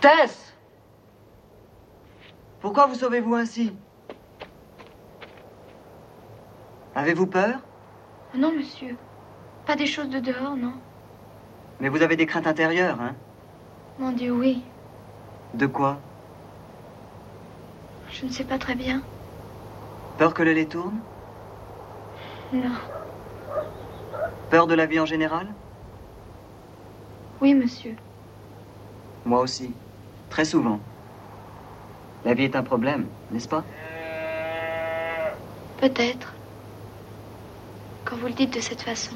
[0.00, 0.52] Tess
[2.60, 3.72] Pourquoi vous sauvez-vous ainsi?
[6.96, 7.58] Avez-vous peur?
[8.34, 8.96] Non, monsieur.
[9.66, 10.72] Pas des choses de dehors, non.
[11.78, 13.14] Mais vous avez des craintes intérieures, hein?
[13.98, 14.62] Mon Dieu, oui.
[15.52, 15.98] De quoi?
[18.10, 19.02] Je ne sais pas très bien.
[20.16, 20.98] Peur que le lait tourne?
[22.54, 22.72] Non.
[24.48, 25.48] Peur de la vie en général?
[27.42, 27.94] Oui, monsieur.
[29.26, 29.74] Moi aussi.
[30.30, 30.80] Très souvent.
[32.24, 33.64] La vie est un problème, n'est-ce pas?
[35.78, 36.35] Peut-être
[38.06, 39.14] quand vous le dites de cette façon.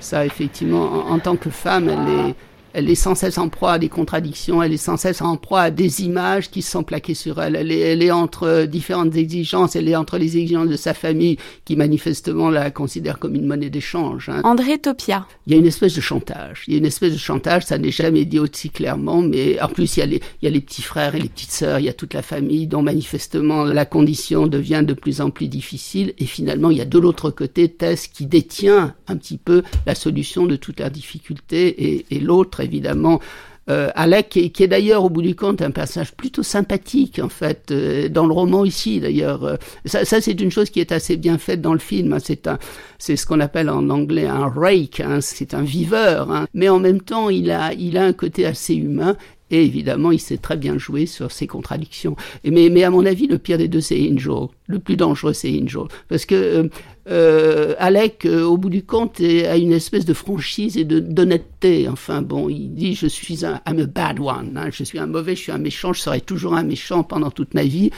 [0.00, 2.34] Ça, effectivement, en, tant que femme, elle est
[2.72, 5.62] elle est sans cesse en proie à des contradictions, elle est sans cesse en proie
[5.62, 7.56] à des images qui sont plaquées sur elle.
[7.56, 11.36] Elle est, elle est entre différentes exigences, elle est entre les exigences de sa famille
[11.64, 14.28] qui manifestement la considère comme une monnaie d'échange.
[14.28, 14.40] Hein.
[14.44, 15.26] André Topia.
[15.46, 16.64] Il y a une espèce de chantage.
[16.66, 19.68] Il y a une espèce de chantage, ça n'est jamais dit aussi clairement, mais en
[19.68, 21.78] plus il y, a les, il y a les petits frères et les petites sœurs,
[21.80, 25.48] il y a toute la famille dont manifestement la condition devient de plus en plus
[25.48, 26.14] difficile.
[26.18, 29.94] Et finalement, il y a de l'autre côté Tess qui détient un petit peu la
[29.94, 33.20] solution de toutes leurs difficultés et, et l'autre évidemment.
[33.68, 37.70] Euh, Alec, qui, est d'ailleurs au bout du compte un personnage plutôt sympathique en fait
[37.70, 39.58] euh, dans le roman ici d'ailleurs.
[39.84, 42.14] Ça, c'est une chose qui est assez bien faite dans le film.
[42.14, 42.18] Hein.
[42.24, 42.58] c'est un,
[42.98, 45.00] c'est ce qu'on appelle en anglais un rake.
[45.00, 45.20] Hein.
[45.20, 46.46] c'est un viveur, hein.
[46.54, 49.16] mais en même temps il a, il a un côté assez humain
[49.50, 52.16] et évidemment, il sait très bien jouer sur ses contradictions.
[52.44, 54.48] Mais, mais à mon avis, le pire des deux, c'est Angel.
[54.66, 55.82] Le plus dangereux, c'est Angel.
[56.08, 56.68] Parce que euh,
[57.08, 61.88] euh Alec, euh, au bout du compte, a une espèce de franchise et d'honnêteté.
[61.88, 64.56] Enfin bon, il dit je suis un I'm a bad one.
[64.56, 64.68] Hein.
[64.70, 67.54] je suis un mauvais, je suis un méchant, je serai toujours un méchant pendant toute
[67.54, 67.90] ma vie.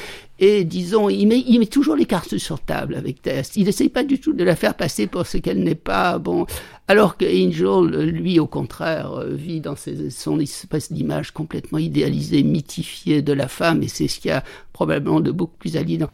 [0.45, 3.53] Et disons, il met, toujours les cartes sur table avec Tess.
[3.55, 6.19] Il n'essaye pas du tout de la faire passer pour ce qu'elle n'est pas.
[6.19, 6.47] Bon,
[6.89, 13.23] alors que Angel, lui, au contraire, euh, vit dans son espèce d'image complètement idéalisée, mythifiée
[13.23, 16.11] de la femme, et c'est ce qu'il y a probablement de beaucoup plus aliénant.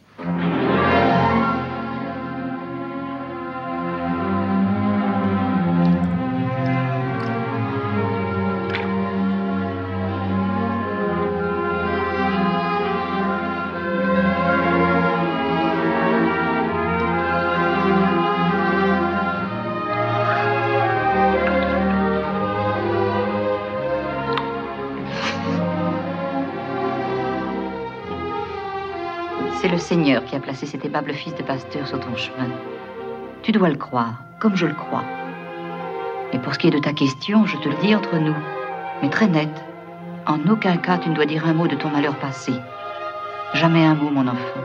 [30.29, 32.49] Qui a placé cet aimable fils de pasteur sur ton chemin.
[33.41, 35.03] Tu dois le croire, comme je le crois.
[36.31, 38.35] Et pour ce qui est de ta question, je te le dis entre nous,
[39.01, 39.49] mais très net.
[40.27, 42.53] En aucun cas tu ne dois dire un mot de ton malheur passé.
[43.55, 44.61] Jamais un mot, mon enfant.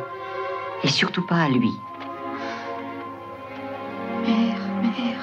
[0.83, 1.72] Et surtout pas à lui.
[4.27, 5.13] Mère, mère.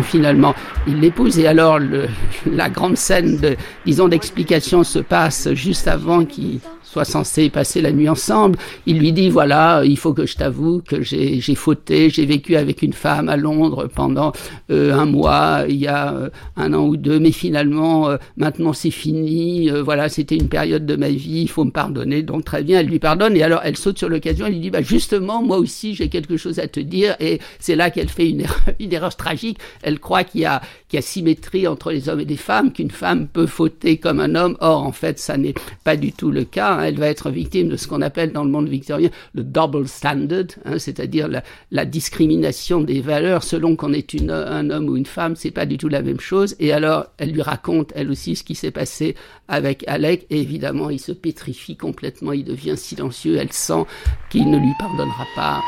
[0.00, 0.54] Finalement,
[0.86, 1.38] il l'épouse.
[1.38, 2.06] Et alors le,
[2.50, 6.60] la grande scène de, disons, d'explication se passe juste avant qu'il
[6.92, 8.58] soient censés passer la nuit ensemble.
[8.84, 12.82] Il lui dit voilà, il faut que je t'avoue que j'ai fauté, j'ai vécu avec
[12.82, 14.32] une femme à Londres pendant
[14.70, 18.74] euh, un mois, il y a euh, un an ou deux, mais finalement euh, maintenant
[18.74, 19.70] c'est fini.
[19.70, 22.22] voilà, c'était une période de ma vie, il faut me pardonner.
[22.22, 24.70] Donc très bien, elle lui pardonne et alors elle saute sur l'occasion, elle lui dit
[24.70, 28.28] bah justement moi aussi j'ai quelque chose à te dire et c'est là qu'elle fait
[28.28, 28.44] une
[28.92, 29.58] erreur, tragique.
[29.82, 32.70] Elle croit qu'il y a qu'il y a symétrie entre les hommes et les femmes,
[32.70, 34.58] qu'une femme peut fauter comme un homme.
[34.60, 36.81] Or en fait ça n'est pas du tout le cas.
[36.82, 40.44] Elle va être victime de ce qu'on appelle dans le monde victorien le double standard,
[40.64, 41.28] hein, c'est-à-dire
[41.70, 45.78] la, discrimination des valeurs selon qu'on est un homme ou une femme, c'est pas du
[45.78, 46.54] tout la même chose.
[46.58, 49.14] Et alors, elle lui raconte elle aussi ce qui s'est passé
[49.48, 53.84] avec Alec, et évidemment, il se pétrifie complètement, il devient silencieux, elle sent
[54.30, 55.60] qu'il ne lui pardonnera pas.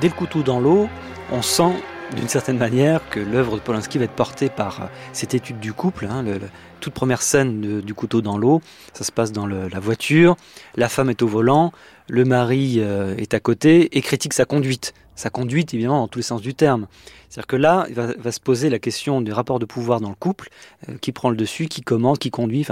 [0.00, 0.88] Dès le couteau dans l'eau,
[1.32, 1.72] on sent
[2.14, 5.72] d'une certaine manière que l'œuvre de Polanski va être portée par euh, cette étude du
[5.72, 6.06] couple.
[6.08, 6.40] Hein, le,
[6.80, 10.36] toute première scène du couteau dans l'eau, ça se passe dans la voiture,
[10.76, 11.72] la femme est au volant,
[12.08, 14.94] le mari euh, est à côté et critique sa conduite.
[15.18, 16.86] Sa conduite, évidemment, dans tous les sens du terme.
[17.28, 20.14] C'est-à-dire que là, il va, se poser la question du rapport de pouvoir dans le
[20.14, 20.48] couple,
[20.88, 22.64] euh, qui prend le dessus, qui commande, qui conduit.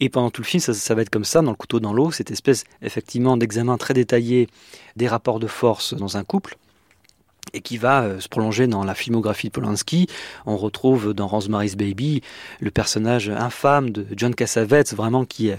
[0.00, 1.92] Et pendant tout le film, ça, ça va être comme ça, dans le couteau dans
[1.92, 4.48] l'eau, cette espèce, effectivement, d'examen très détaillé
[4.96, 6.56] des rapports de force dans un couple
[7.52, 10.08] et qui va euh, se prolonger dans la filmographie de Polanski.
[10.46, 12.20] On retrouve dans Rosemary's Baby
[12.58, 15.52] le personnage infâme de John Cassavetes, vraiment qui,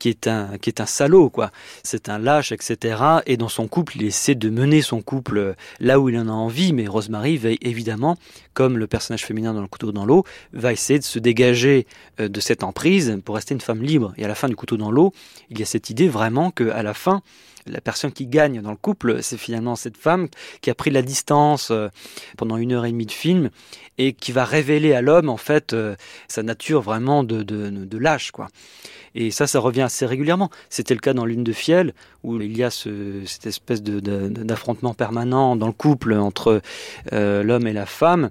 [0.00, 1.52] qui est un qui est un salaud quoi.
[1.84, 3.00] C'est un lâche, etc.
[3.26, 6.32] Et dans son couple, il essaie de mener son couple là où il en a
[6.32, 8.16] envie, mais Rosemary va évidemment,
[8.54, 11.86] comme le personnage féminin dans le couteau dans l'eau, va essayer de se dégager
[12.18, 14.12] euh, de cette emprise pour rester une femme libre.
[14.16, 15.12] Et à la fin du couteau dans l'eau,
[15.50, 17.22] il y a cette idée vraiment que à la fin
[17.66, 20.28] la personne qui gagne dans le couple, c'est finalement cette femme
[20.60, 21.88] qui a pris la distance euh,
[22.36, 23.50] pendant une heure et demie de film
[23.98, 25.94] et qui va révéler à l'homme en fait euh,
[26.28, 28.48] sa nature vraiment de, de, lâche quoi.
[29.14, 30.50] Et ça, ça revient assez régulièrement.
[30.68, 35.56] C'était le cas dans Lune de Fiel, où il y a cette espèce d'affrontement permanent
[35.56, 36.62] dans le couple entre
[37.12, 38.30] euh, l'homme et la femme.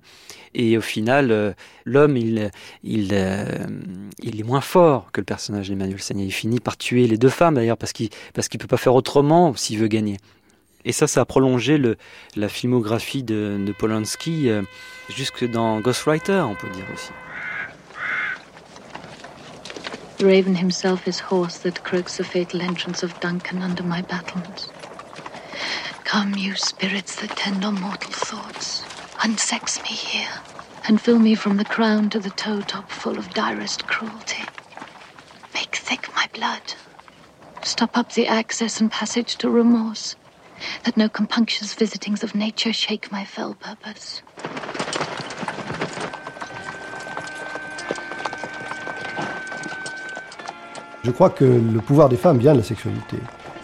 [0.54, 1.52] Et au final, euh,
[1.86, 2.50] l'homme, il,
[2.84, 3.14] il,
[4.22, 6.24] il est moins fort que le personnage d'Emmanuel Sagna.
[6.24, 8.96] Il finit par tuer les deux femmes, d'ailleurs, parce qu'il parce qu'il peut pas faire
[8.96, 10.18] autrement s'il veut gagner.
[10.86, 11.80] Et ça, ça a prolongé
[12.38, 14.50] la filmographie de Polanski
[15.10, 17.12] jusque dans Ghostwriter, on peut dire aussi.
[20.20, 24.68] Raven himself is hoarse that croaks the fatal entrance of Duncan under my battlements.
[26.04, 28.84] Come, you spirits that tend on mortal thoughts,
[29.24, 30.42] unsex me here,
[30.88, 34.44] and fill me from the crown to the toe top full of direst cruelty.
[35.54, 36.74] Make thick my blood.
[37.64, 40.18] Stop up the access and passage to remorse,
[40.84, 44.22] that no compunctious visitings of nature shake my fell purpose.
[51.04, 53.18] Je crois que le pouvoir des femmes vient de la sexualité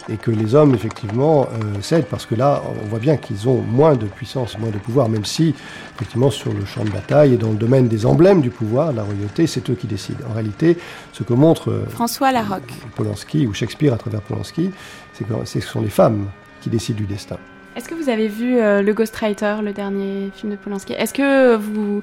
[0.08, 3.60] et que les hommes, effectivement, euh, cèdent parce que là, on voit bien qu'ils ont
[3.60, 5.54] moins de puissance, moins de pouvoir, même si,
[5.94, 9.02] effectivement, sur le champ de bataille et dans le domaine des emblèmes du pouvoir, la
[9.02, 10.24] royauté, c'est eux qui décident.
[10.30, 10.78] En réalité,
[11.12, 14.70] ce que montre euh, François Larocque, Polanski ou Shakespeare à travers Polanski,
[15.12, 16.26] c'est que ce sont les femmes
[16.60, 17.38] qui décident du destin.
[17.76, 20.94] Est-ce que vous avez vu euh, le Ghostwriter, le dernier film de Polanski?
[20.94, 22.02] Est-ce que vous,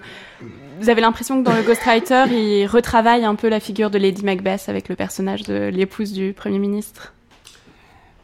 [0.80, 4.24] vous avez l'impression que dans le Ghostwriter, il retravaille un peu la figure de Lady
[4.24, 7.16] Macbeth avec le personnage de l'épouse du Premier ministre?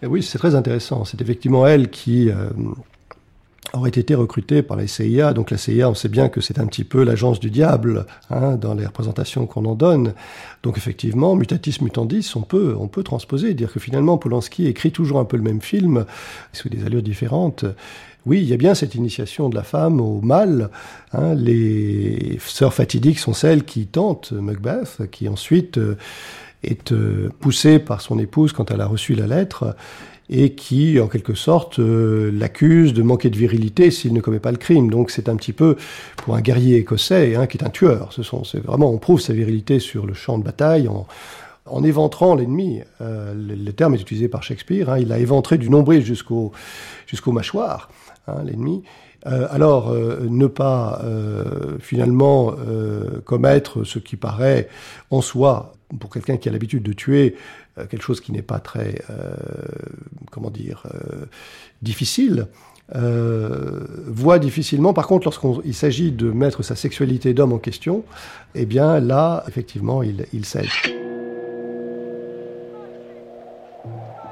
[0.04, 1.06] Eh Oui, c'est très intéressant.
[1.06, 2.50] C'est effectivement elle qui, euh,
[3.74, 5.34] aurait été recruté par la CIA.
[5.34, 8.56] Donc la CIA, on sait bien que c'est un petit peu l'agence du diable hein,
[8.56, 10.14] dans les représentations qu'on en donne.
[10.64, 15.20] Donc effectivement, mutatis mutandis, on peut, on peut transposer, dire que finalement Polanski écrit toujours
[15.20, 16.06] un peu le même film,
[16.54, 17.66] sous des allures différentes.
[18.26, 20.70] Oui, il y a bien cette initiation de la femme au mal.
[21.14, 21.34] Hein.
[21.36, 25.98] les sœurs fatidiques sont celles qui tentent Macbeth, qui ensuite euh,
[26.64, 29.76] est euh, poussée par son épouse quand elle a reçu la lettre
[30.30, 34.52] et qui, en quelque sorte, euh, l'accuse de manquer de virilité s'il ne commet pas
[34.52, 34.90] le crime.
[34.90, 35.76] Donc c'est un petit peu,
[36.18, 39.22] pour un guerrier écossais, hein, qui est un tueur, ce sont, c'est vraiment, on prouve
[39.22, 41.08] sa virilité sur le champ de bataille en,
[41.66, 42.82] en éventrant l'ennemi.
[43.02, 46.52] Euh, le, terme est utilisé par Shakespeare, hein, il a éventré du nombril jusqu'au
[47.08, 47.90] jusqu'au mâchoire,
[48.28, 48.84] hein, l'ennemi.
[49.26, 52.54] Euh, alors, euh, ne pas euh, finalement
[53.26, 54.70] commettre ce qui paraît
[55.12, 57.36] en soi, pour quelqu'un qui a l'habitude de tuer,
[57.80, 59.34] euh, quelque chose qui n'est pas très, euh,
[60.32, 61.26] comment dire, euh,
[61.82, 62.48] difficile.
[62.92, 64.94] Voit difficilement.
[64.94, 68.04] Par contre, lorsqu'il s'agit de mettre sa sexualité d'homme en question,
[68.56, 70.66] eh bien là, effectivement, il, il cède.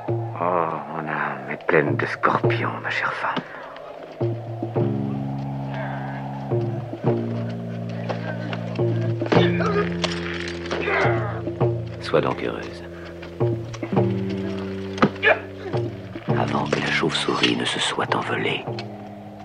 [0.09, 3.43] Oh, mon âme est pleine de scorpions, ma chère femme.
[12.01, 12.86] Sois donc heureuse.
[16.47, 18.63] Que la chauve-souris ne se soit envolée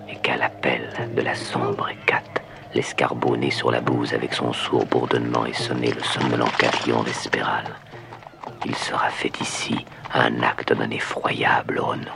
[0.09, 2.43] et qu'à l'appel de la sombre Hécate,
[2.75, 7.65] l'escarbot né sur la bouse avec son sourd bourdonnement et sonné le somnolent carillon d'Espéral,
[8.65, 9.85] il sera fait ici
[10.15, 12.13] un acte d'un effroyable renom.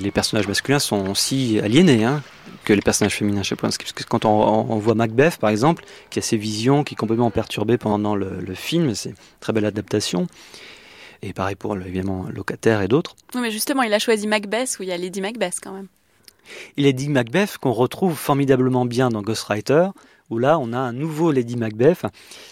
[0.00, 2.22] les personnages masculins sont aussi aliénés hein,
[2.64, 3.42] que les personnages féminins.
[3.60, 7.30] Parce que quand on, voit Macbeth, par exemple, qui a ses visions, qui est complètement
[7.30, 10.26] perturbé pendant le, film, c'est une très belle adaptation.
[11.22, 13.16] Et pareil pour évidemment Locataire et d'autres.
[13.34, 15.88] Oui, mais justement, il a choisi Macbeth où il y a Lady Macbeth quand même.
[16.76, 19.88] Il Lady Macbeth qu'on retrouve formidablement bien dans Ghostwriter,
[20.28, 22.02] où là on a un nouveau Lady Macbeth.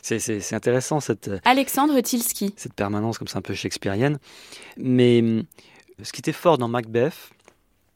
[0.01, 1.31] C'est intéressant cette.
[1.45, 2.55] Alexandre Tilski.
[2.57, 4.19] Cette permanence comme ça un peu shakespearienne.
[4.79, 5.23] Mais
[6.03, 7.32] ce qui était fort dans Macbeth,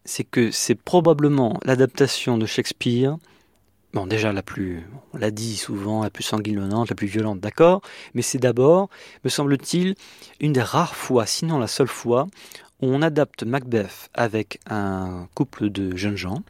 [0.06, 3.16] c'est que c'est probablement l'adaptation de Shakespeare,
[3.92, 4.82] bon déjà la plus,
[5.12, 7.82] on l'a dit souvent, la plus sanguinolente, la plus violente, d'accord,
[8.14, 8.88] mais c'est d'abord,
[9.24, 9.94] me semble-t-il,
[10.40, 12.26] une des rares fois, sinon la seule fois,
[12.82, 16.42] où on adapte Macbeth avec un couple de jeunes gens,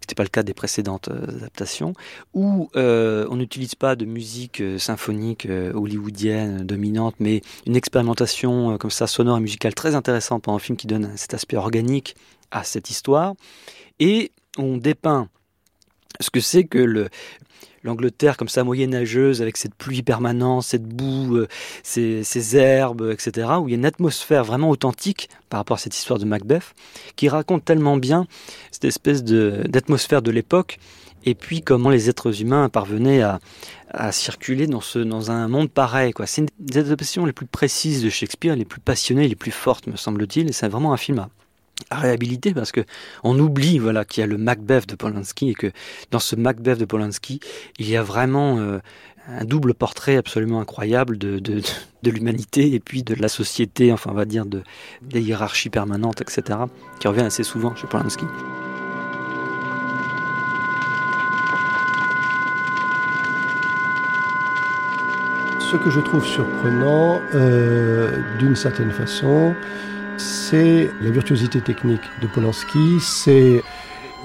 [0.00, 1.92] n'était pas le cas des précédentes euh, adaptations,
[2.34, 8.90] où euh, on n'utilise pas de musique euh, symphonique hollywoodienne dominante, mais une expérimentation comme
[8.90, 12.16] ça sonore et musicale très intéressante pour un film qui donne cet aspect organique
[12.50, 13.34] à cette histoire.
[13.98, 15.28] Et on dépeint
[16.20, 17.08] ce que c'est que le,
[17.82, 21.48] l'Angleterre comme ça moyenâgeuse avec cette pluie permanente, cette boue, euh,
[21.82, 23.48] ces, herbes, etc.
[23.60, 26.74] Où il y a une atmosphère vraiment authentique par rapport à cette histoire de Macbeth
[27.16, 28.26] qui raconte tellement bien
[28.70, 30.78] cette espèce d'atmosphère de, l'époque
[31.24, 33.40] et puis comment les êtres humains parvenaient à,
[34.12, 36.12] circuler dans, ce, dans un monde pareil.
[36.24, 39.88] C'est une des adaptations les plus précises de Shakespeare, les plus passionnées, les plus fortes,
[39.88, 41.26] me semble-t-il, et c'est vraiment un film
[41.90, 42.82] à réhabiliter parce que
[43.24, 45.72] on oublie voilà qu'il y a le Macbeth de Polanski et que
[46.10, 47.40] dans ce Macbeth de Polanski
[47.78, 48.78] il y a vraiment euh,
[49.28, 51.62] un double portrait absolument incroyable de, de,
[52.10, 54.62] l'humanité et puis de la société enfin on va dire de
[55.02, 56.58] des hiérarchies permanentes etc
[56.98, 58.26] qui revient assez souvent chez Polanski.
[65.70, 68.10] Ce que je trouve surprenant, euh,
[68.40, 69.54] d'une certaine façon,
[70.20, 73.62] c'est la virtuosité technique de Polanski, c'est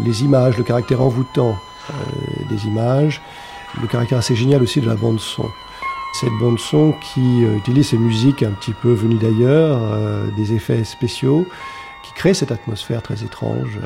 [0.04, 1.58] les images, le caractère envoûtant
[1.90, 1.94] euh,
[2.50, 3.22] des images,
[3.82, 5.50] le caractère assez génial aussi de la bande son.
[6.20, 10.54] Cette bande son qui euh, utilise ces musiques un petit peu venues d'ailleurs, euh, des
[10.54, 11.48] effets spéciaux,
[12.04, 13.80] qui crée cette atmosphère très étrange.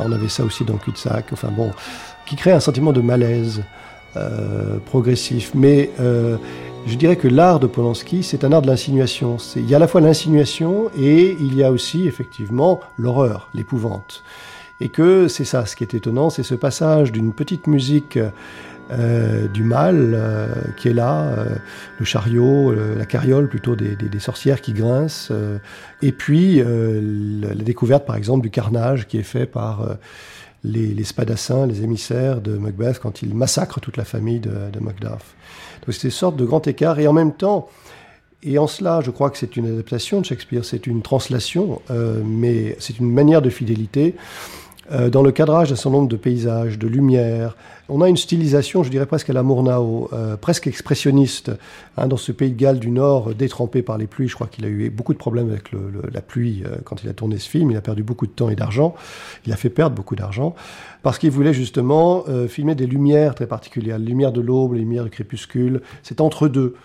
[0.00, 1.70] on avait ça aussi dans Cul-de-sac, enfin bon,
[2.26, 3.62] qui crée un sentiment de malaise
[4.84, 5.52] progressif.
[5.54, 5.90] Mais
[6.86, 9.36] je dirais que l'art de Polanski, c'est un art de l'insinuation.
[9.56, 14.24] Il y a à la fois l'insinuation et il y a aussi effectivement l'horreur, l'épouvante.
[14.80, 18.18] Et que c'est ça, ce qui est étonnant, c'est ce passage d'une petite musique
[18.90, 21.56] euh, du mal euh, qui est là, euh,
[21.98, 25.32] le chariot, la carriole plutôt des, des, des sorcières qui grincent,
[26.02, 29.96] et puis la, découverte par exemple du carnage qui est fait par
[30.64, 34.80] les, les, spadassins, les émissaires de Macbeth quand ils massacrent toute la famille de, de
[34.80, 35.34] Macduff.
[35.82, 36.98] Donc c'est une sorte de grand écart.
[36.98, 37.68] Et en même temps,
[38.42, 42.22] et en cela, je crois que c'est une adaptation de Shakespeare, c'est une translation, euh,
[42.24, 44.16] mais c'est une manière de fidélité.
[44.92, 47.56] Euh, dans le cadrage d'un certain nombre de paysages, de lumière,
[47.88, 51.50] on a une stylisation, je dirais presque à la Murnau, euh, presque expressionniste,
[51.96, 54.28] hein, dans ce pays de Galles du Nord, détrempé par les pluies.
[54.28, 57.10] Je crois qu'il a eu beaucoup de problèmes avec le, la pluie euh, quand il
[57.10, 57.70] a tourné ce film.
[57.70, 58.94] Il a perdu beaucoup de temps et d'argent.
[59.46, 60.54] Il a fait perdre beaucoup d'argent
[61.02, 64.80] parce qu'il voulait justement euh, filmer des lumières très particulières, les lumières de l'aube, les
[64.80, 65.82] lumières du crépuscule.
[66.02, 66.76] C'est entre deux,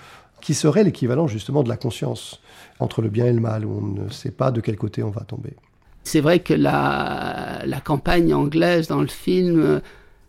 [0.42, 2.42] qui serait l'équivalent justement de la conscience
[2.80, 5.10] entre le bien et le mal, où on ne sait pas de quel côté on
[5.10, 5.56] va tomber.
[6.08, 9.82] C'est vrai que la, campagne anglaise dans le film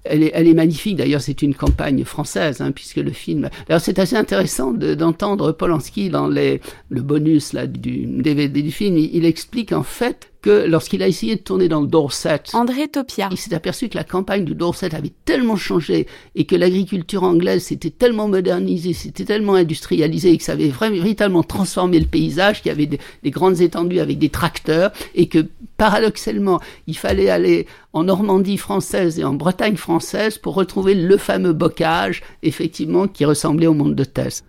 [0.05, 0.97] elle est, magnifique.
[0.97, 3.51] D'ailleurs, c'est une campagne française, hein, puisque le film.
[3.67, 6.61] D'ailleurs, c'est assez intéressant d'entendre Polanski dans le
[6.91, 8.97] bonus du DVD du film.
[8.97, 13.29] il explique en fait que lorsqu'il a essayé de tourner dans le Dorset, André Topia,
[13.31, 17.65] il s'est aperçu que la campagne du Dorset avait tellement changé et que l'agriculture anglaise
[17.65, 22.63] s'était tellement modernisée, s'était tellement industrialisée et que ça avait vraiment véritablement transformé le paysage,
[22.63, 27.31] qu'il y avait des, des, grandes étendues avec des tracteurs et que paradoxalement, il fallait
[27.31, 33.25] aller en Normandie française et en Bretagne française pour retrouver le fameux bocage, effectivement, qui
[33.25, 34.45] ressemblait au monde de Tess.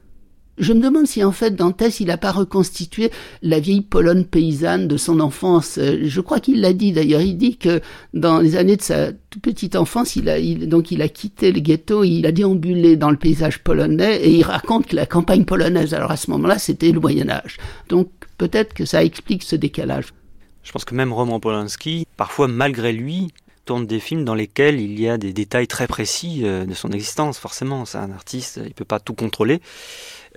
[0.60, 4.88] Je me demande si en fait Dantès il n'a pas reconstitué la vieille Pologne paysanne
[4.88, 5.78] de son enfance.
[5.78, 7.22] Euh, je crois qu'il l'a dit d'ailleurs.
[7.22, 7.82] Il dit que
[8.14, 12.04] dans les années de sa petite enfance, il a donc il a quitté le ghetto,
[12.04, 16.12] il a déambulé dans le paysage polonais et il raconte que la campagne polonaise, alors
[16.12, 17.58] à ce moment-là, c'était le Moyen Âge.
[17.88, 20.14] Donc peut-être que ça explique ce décalage.
[20.64, 23.30] Je pense que même Roman Polanski, parfois malgré lui,
[23.70, 26.90] tourne des films dans lesquels il y a des détails très précis euh, de son
[26.90, 27.38] existence.
[27.38, 29.62] Forcément, c'est un artiste, il peut pas tout contrôler.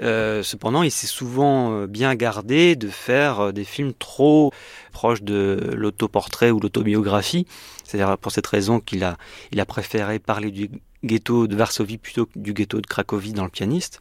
[0.01, 4.53] Euh, cependant, il s'est souvent euh, bien gardé de faire des films trop
[4.93, 7.47] proches de l'autoportrait ou l'autobiographie.
[7.85, 9.17] C'est-à-dire pour cette raison qu'il a,
[9.53, 10.71] il a préféré parler du
[11.05, 14.01] ghetto de Varsovie plutôt que du ghetto de Cracovie dans le pianiste.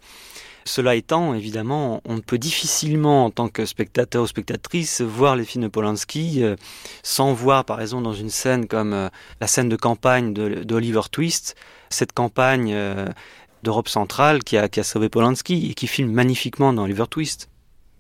[0.66, 5.64] Cela étant, évidemment, on peut difficilement, en tant que spectateur ou spectatrice, voir les films
[5.64, 6.56] de Polanski euh,
[7.02, 11.56] sans voir, par exemple, dans une scène comme euh, la scène de campagne d'Oliver Twist,
[11.90, 13.08] cette campagne euh,
[13.64, 17.50] d'Europe centrale qui a, qui a sauvé Polanski et qui filme magnifiquement dans Oliver Twist.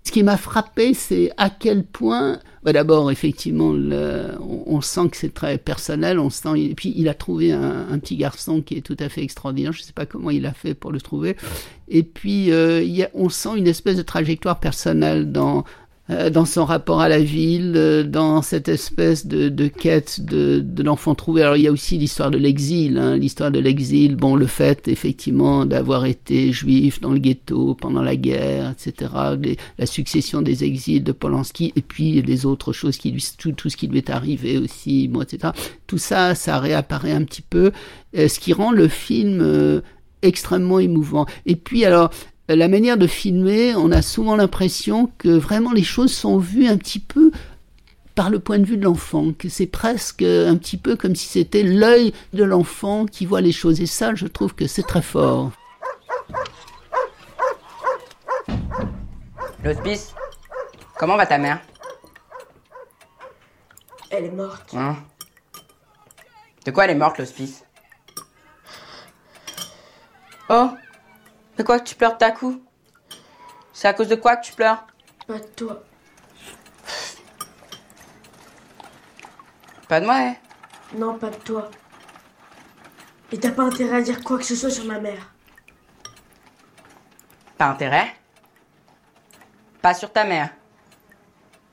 [0.04, 5.34] Ce qui m'a frappé, c'est à quel point, bah d'abord, effectivement, on, sent que c'est
[5.34, 8.98] très personnel, on sent, et puis il a trouvé un, petit garçon qui est tout
[9.00, 11.38] à fait extraordinaire, je ne sais pas comment il a fait pour le trouver,
[11.88, 15.66] et puis euh, on sent une espèce de trajectoire personnelle dans,
[16.30, 20.84] dans son rapport à la ville, euh, dans cette espèce de, de quête de, de
[20.84, 21.42] l'enfant trouvé.
[21.42, 24.88] Alors il y a aussi l'histoire de l'exil, hein, l'histoire de l'exil, bon le fait
[24.88, 29.12] effectivement d'avoir été juif dans le ghetto pendant la guerre, etc.,
[29.78, 33.70] la succession des exils de Polanski, et puis les autres choses qui lui, tout, tout
[33.70, 35.54] ce qui lui est arrivé aussi, bon, etc.
[35.88, 37.72] Tout ça, ça réapparaît un petit peu,
[38.18, 39.82] euh, ce qui rend le film
[40.22, 41.26] extrêmement émouvant.
[41.46, 42.12] Et puis alors,
[42.56, 46.78] la manière de filmer, on a souvent l'impression que vraiment les choses sont vues un
[46.78, 47.32] petit peu
[48.16, 51.28] par le point de vue de l'enfant, que c'est presque un petit peu comme si
[51.28, 53.82] c'était l'œil de l'enfant qui voit les choses.
[53.82, 55.52] Et ça, je trouve que c'est très fort.
[59.64, 60.14] L'hospice
[60.98, 61.60] Comment va ta mère?
[64.12, 64.74] Elle est morte.
[64.76, 64.98] Hein?
[66.66, 67.64] De quoi elle est morte, l'hospice?
[70.50, 70.70] Oh
[71.62, 72.60] de quoi que tu pleures ta coup
[73.72, 74.84] C'est à cause de quoi que tu pleures
[75.28, 75.84] Pas de toi.
[79.88, 80.36] Pas de moi, hein
[80.96, 81.70] Non, pas de toi.
[83.32, 85.32] Et t'as pas intérêt à dire quoi que ce soit sur ma mère.
[87.60, 88.16] Pas intérêt
[89.84, 90.50] Pas sur ta mère.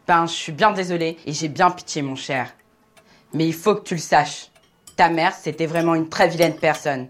[0.06, 2.52] Ben, je suis bien désolée et j'ai bien pitié, mon cher.
[3.32, 4.50] Mais il faut que tu le saches.
[4.96, 7.08] Ta mère, c'était vraiment une très vilaine personne.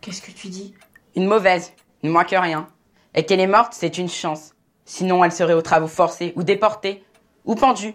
[0.00, 0.74] Qu'est-ce que tu dis?
[1.14, 1.72] Une mauvaise,
[2.02, 2.68] ne moins que rien.
[3.14, 4.52] Et qu'elle est morte, c'est une chance.
[4.86, 7.04] Sinon, elle serait aux travaux forcés, ou déportée,
[7.44, 7.94] ou pendue.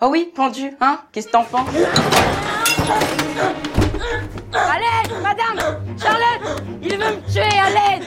[0.00, 1.00] Oh oui, pendue, hein?
[1.12, 1.68] Qu'est-ce que t'en penses?
[4.52, 4.78] À
[5.22, 5.84] madame!
[5.96, 6.62] Charlotte!
[6.82, 8.04] Il veut me tuer, à l'aide!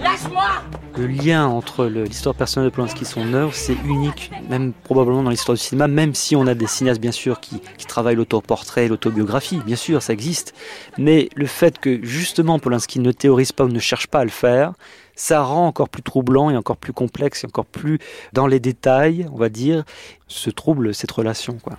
[0.00, 0.50] Lâche-moi
[0.96, 5.30] le lien entre l'histoire personnelle de Polanski et son œuvre, c'est unique, même probablement dans
[5.30, 9.60] l'histoire du cinéma, même si on a des cinéastes bien sûr qui, travaillent l'autoportrait, l'autobiographie,
[9.64, 10.54] bien sûr, ça existe.
[10.98, 14.30] Mais le fait que justement Polanski ne théorise pas ou ne cherche pas à le
[14.30, 14.72] faire,
[15.14, 17.98] ça rend encore plus troublant et encore plus complexe et encore plus
[18.32, 19.84] dans les détails, on va dire,
[20.28, 21.56] ce trouble, cette relation.
[21.62, 21.74] Quoi.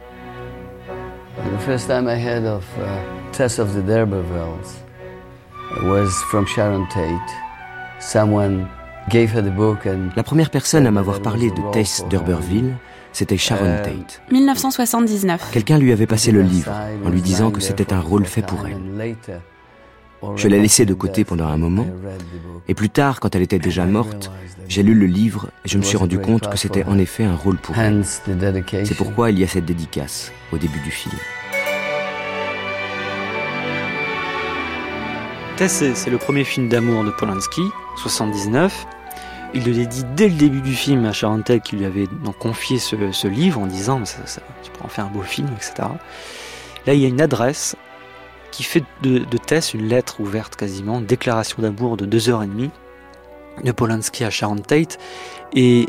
[1.38, 4.82] The first time I heard of uh, Tess of the D'Urbervilles
[5.84, 7.32] was from Sharon Tate.
[8.00, 8.68] Someone
[9.14, 12.74] la première personne à m'avoir parlé de Tess d'Urberville,
[13.14, 14.22] c'était Sharon Tate.
[14.32, 15.50] 1979.
[15.52, 16.72] Quelqu'un lui avait passé le livre
[17.06, 19.16] en lui disant que c'était un rôle fait pour elle.
[20.36, 21.86] Je l'ai laissé de côté pendant un moment,
[22.68, 24.32] et plus tard, quand elle était déjà morte,
[24.68, 27.36] j'ai lu le livre et je me suis rendu compte que c'était en effet un
[27.36, 28.04] rôle pour elle.
[28.04, 31.16] C'est pourquoi il y a cette dédicace au début du film.
[35.56, 37.64] Tess, c'est le premier film d'amour de Polanski,
[37.96, 38.86] 79.
[39.54, 42.08] Il le dédie dès le début du film à Charentel qui lui avait
[42.40, 45.90] confié ce, livre en disant ça, tu pourras en faire un beau film, etc.
[46.86, 47.76] Là, il y a une adresse
[48.52, 52.48] qui fait de, Tess une lettre ouverte quasiment, une déclaration d'amour de deux heures et
[52.48, 52.72] demie
[53.64, 54.98] de Polanski à Sharon Tate.
[55.54, 55.88] Et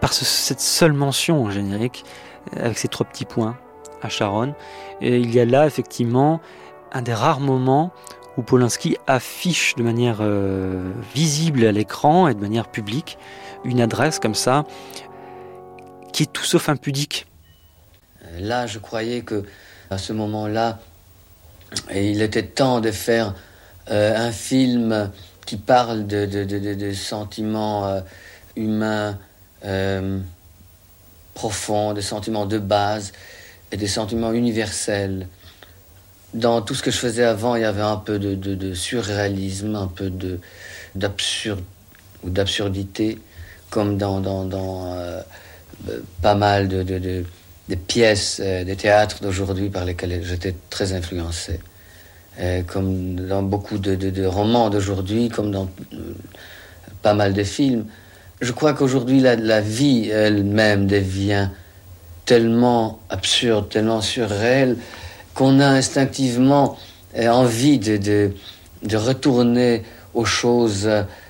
[0.00, 2.04] par cette seule mention en générique,
[2.56, 3.56] avec ces trois petits points
[4.02, 4.54] à Sharon,
[5.00, 6.40] il y a là effectivement
[6.92, 7.92] un des rares moments
[8.36, 13.18] où Polanski affiche de manière euh, visible à l'écran et de manière publique
[13.64, 14.64] une adresse comme ça
[16.12, 17.26] qui est tout sauf impudique.
[18.24, 19.44] Euh, là, je croyais que
[19.90, 20.80] à ce moment-là,
[21.94, 23.34] il était temps de faire
[23.90, 25.10] euh, un film
[25.46, 28.02] qui parle de, sentiments
[28.56, 29.18] humains
[31.34, 33.12] profonds, de sentiments de base
[33.70, 35.26] et des sentiments universels
[36.34, 39.86] dans tout ce que je faisais avant, il y avait un peu de, surréalisme, un
[39.86, 40.38] peu de
[40.94, 41.62] d'absurde
[42.22, 43.18] ou d'absurdité,
[43.70, 44.22] comme dans,
[44.54, 45.22] euh,
[46.20, 47.24] pas mal de,
[47.86, 51.60] pièces euh, de théâtre d'aujourd'hui par lesquelles j'étais très influencé.
[52.40, 55.68] Euh, comme dans beaucoup de, romans d'aujourd'hui, comme dans
[57.02, 57.86] pas mal de films.
[58.40, 61.48] Je crois qu'aujourd'hui, la, la, vie elle-même devient
[62.24, 64.76] tellement absurde, tellement surréel,
[65.34, 66.76] qu'on a instinctivement
[67.16, 68.32] euh, envie de,
[68.82, 69.82] de, retourner
[70.14, 70.88] aux choses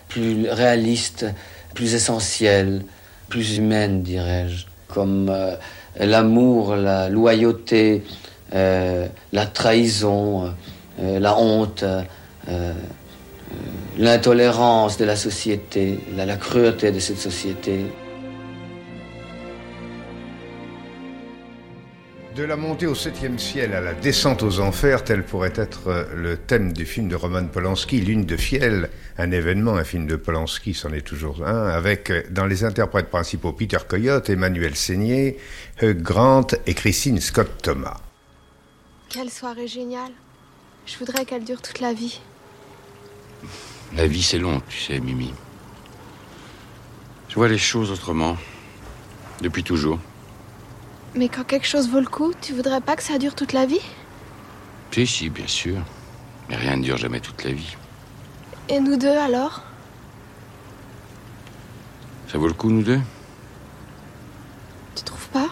[0.09, 1.26] plus réalistes,
[1.74, 2.84] plus essentielles,
[3.28, 5.55] plus humaines, dirais-je, comme euh,
[5.98, 8.03] l'amour, la loyauté,
[8.55, 10.53] euh, la trahison,
[10.98, 11.84] la honte,
[13.98, 17.86] l'intolérance de la société, la cruauté de cette société.
[22.34, 26.04] De la montée au septième ciel à la descente aux enfers, tel pourrait être euh,
[26.14, 30.16] le thème du film de Roman Polanski, Lune de fiel, un événement, un film de
[30.16, 35.36] Polanski, c'en est toujours un, avec euh, dans les interprètes principaux Peter Coyote, Emmanuel Seigné,
[35.82, 38.00] Hugh Grant et Christine Scott Thomas.
[39.10, 40.12] Quelle soirée géniale.
[40.86, 42.18] Je voudrais qu'elle dure toute la vie.
[43.94, 45.34] La vie, c'est long, tu sais, Mimi.
[47.28, 48.38] Je vois les choses autrement.
[49.42, 49.98] Depuis toujours.
[51.14, 53.66] Mais quand quelque chose vaut le coup, tu voudrais pas que ça dure toute la
[53.66, 53.82] vie?
[54.92, 55.78] Si, si, bien sûr.
[56.48, 57.76] Mais rien ne dure jamais toute la vie.
[58.68, 59.62] Et nous deux alors?
[62.28, 63.00] Ça vaut le coup, nous deux?
[64.94, 65.48] Tu trouves pas?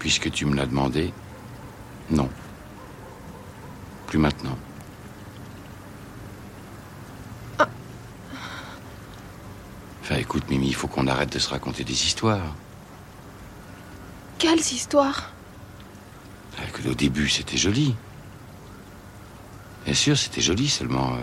[0.00, 1.12] Puisque tu me l'as demandé,
[2.10, 2.28] non.
[4.08, 4.58] Plus maintenant.
[10.02, 12.54] Enfin, écoute, Mimi, il faut qu'on arrête de se raconter des histoires.
[14.38, 15.30] Quelles histoires
[16.58, 17.94] Ah, que au début, c'était joli.
[19.84, 21.14] Bien sûr, c'était joli, seulement.
[21.14, 21.18] euh,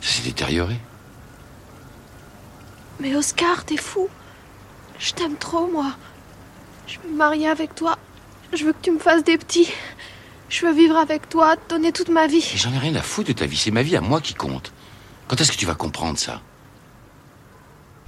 [0.00, 0.78] ça s'est détérioré.
[3.00, 4.08] Mais Oscar, t'es fou.
[4.98, 5.92] Je t'aime trop, moi.
[6.86, 7.98] Je veux me marier avec toi.
[8.52, 9.70] Je veux que tu me fasses des petits.
[10.48, 12.48] Je veux vivre avec toi, te donner toute ma vie.
[12.52, 14.32] Mais j'en ai rien à foutre de ta vie, c'est ma vie à moi qui
[14.34, 14.72] compte.
[15.28, 16.40] Quand est-ce que tu vas comprendre ça?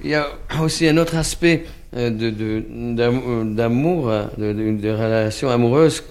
[0.03, 0.27] Il y a
[0.63, 1.65] aussi un autre aspect
[1.97, 6.03] euh, de- de- euh, d'amour, euh, de, de, relation amoureuse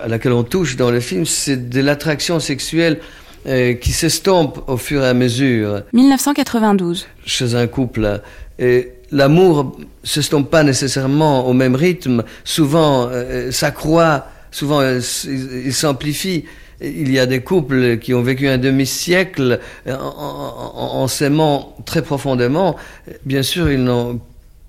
[0.00, 2.98] à laquelle on touche dans le film, c'est de l'attraction sexuelle
[3.46, 7.06] euh, qui s'estompe au fur et à mesure 1992.
[7.26, 8.20] chez un couple.
[8.58, 12.24] Et l'amour s'estompe pas nécessairement au même rythme.
[12.44, 16.44] Souvent, euh, ça croît, souvent, euh, il s'amplifie.
[16.84, 22.76] Il y a des couples qui ont vécu un demi-siècle euh, en, s'aimant très profondément.
[23.24, 24.20] Bien sûr, ils n'ont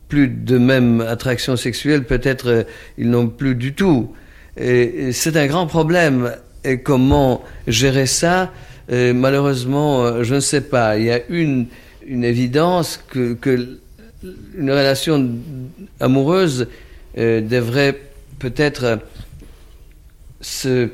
[0.08, 2.64] plus de même attraction sexuelle, peut-être euh,
[2.98, 4.14] ils n'ont plus du tout.
[4.58, 6.32] Et, c'est un grand problème.
[6.64, 8.52] Et comment gérer ça?
[8.92, 10.98] Euh, Malheureusement, je ne sais pas.
[10.98, 11.68] Il y a une,
[12.08, 13.80] une évidence que, que
[14.58, 15.30] une relation
[16.00, 16.68] amoureuse
[17.16, 17.96] devrait
[18.40, 19.00] peut-être
[20.42, 20.90] se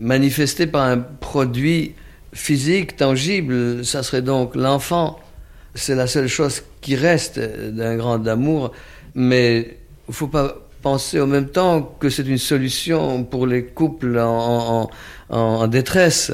[0.00, 1.94] manifester par un produit
[2.32, 3.84] physique, tangible.
[3.84, 5.18] Ça serait donc l'enfant.
[5.74, 8.72] C'est la seule chose qui reste d'un grand amour.
[9.14, 9.78] Mais
[10.08, 14.88] il faut pas penser en même temps que c'est une solution pour les couples en,
[15.68, 16.32] détresse.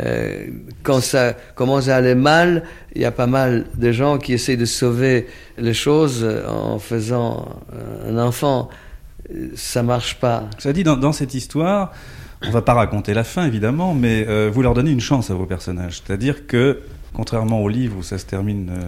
[0.00, 0.46] Euh,
[0.82, 2.62] quand ça commence à aller mal,
[2.94, 5.26] il y a pas mal de gens qui essayent de sauver
[5.58, 7.60] les choses en faisant
[8.08, 8.70] un enfant.
[9.54, 10.48] Ça marche pas.
[10.58, 11.92] Ça dit, dans cette histoire,
[12.46, 15.34] on va pas raconter la fin évidemment, mais euh, vous leur donnez une chance à
[15.34, 16.02] vos personnages.
[16.04, 16.80] C'est-à-dire que,
[17.12, 18.82] contrairement au livre où ça se termine, euh,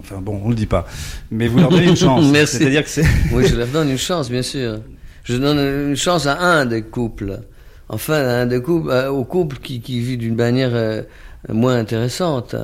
[0.00, 0.86] enfin bon, on le dit pas,
[1.30, 2.24] mais vous leur donnez une chance.
[2.32, 2.58] Merci.
[2.58, 3.06] C'est-à-dire que c'est.
[3.32, 4.80] Oui, je leur donne une chance, bien sûr.
[5.24, 5.58] Je donne
[5.90, 7.40] une chance à un des couples.
[7.88, 11.02] Enfin, à un des couples, euh, au couple qui, qui vit d'une manière euh,
[11.48, 12.56] moins intéressante.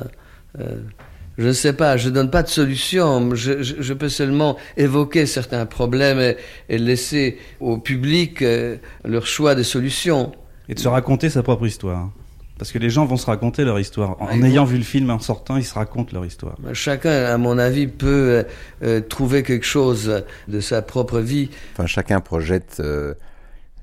[1.39, 3.33] Je ne sais pas, je donne pas de solution.
[3.33, 6.35] Je, je- je peux seulement évoquer certains problèmes et,
[6.67, 8.75] et laisser au public euh,
[9.05, 10.33] leur choix de solutions.
[10.67, 12.09] Et de se raconter sa propre histoire.
[12.57, 14.21] Parce que les gens vont se raconter leur histoire.
[14.21, 16.57] En, Ah, ayant vu le film, en sortant, ils se racontent leur histoire.
[16.73, 18.43] Chacun, à mon avis, peut euh,
[18.83, 21.49] euh, trouver quelque chose de sa propre vie.
[21.73, 23.13] Enfin, chacun projette euh,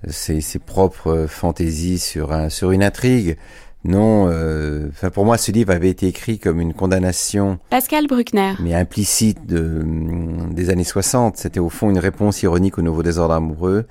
[0.08, 3.38] ses, ses propres fantaisies sur, un, sur une intrigue.
[3.86, 8.54] Non, euh, enfin, pour moi, ce livre avait été écrit comme une condamnation, Pascal Bruckner.
[8.60, 11.36] mais implicite de, hum, des années 60.
[11.36, 13.86] C'était au fond une réponse ironique au nouveau désordre amoureux,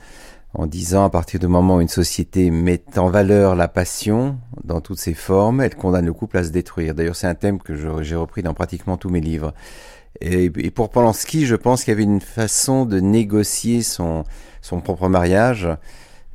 [0.54, 4.82] en disant à partir du moment où une société met en valeur la passion dans
[4.82, 6.94] toutes ses formes, elle condamne le couple à se détruire.
[6.94, 9.54] D'ailleurs, c'est un thème que j'ai repris dans pratiquement tous mes livres.
[10.22, 14.24] Et, et pour Polanski, je pense qu'il y avait une façon de négocier son,
[14.62, 15.70] son propre mariage,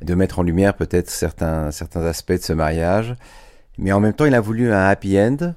[0.01, 3.15] de mettre en lumière peut-être certains, certains aspects de ce mariage.
[3.81, 5.53] Mais en même temps, il a voulu un happy end,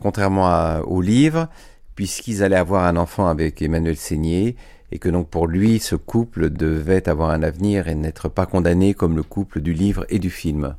[0.00, 1.48] contrairement à- au livre,
[1.96, 4.56] puisqu'ils allaient avoir un enfant avec Emmanuel Seigné,
[4.92, 8.94] et que donc pour lui, ce couple devait avoir un avenir et n'être pas condamné
[8.94, 10.76] comme le couple du livre et du film.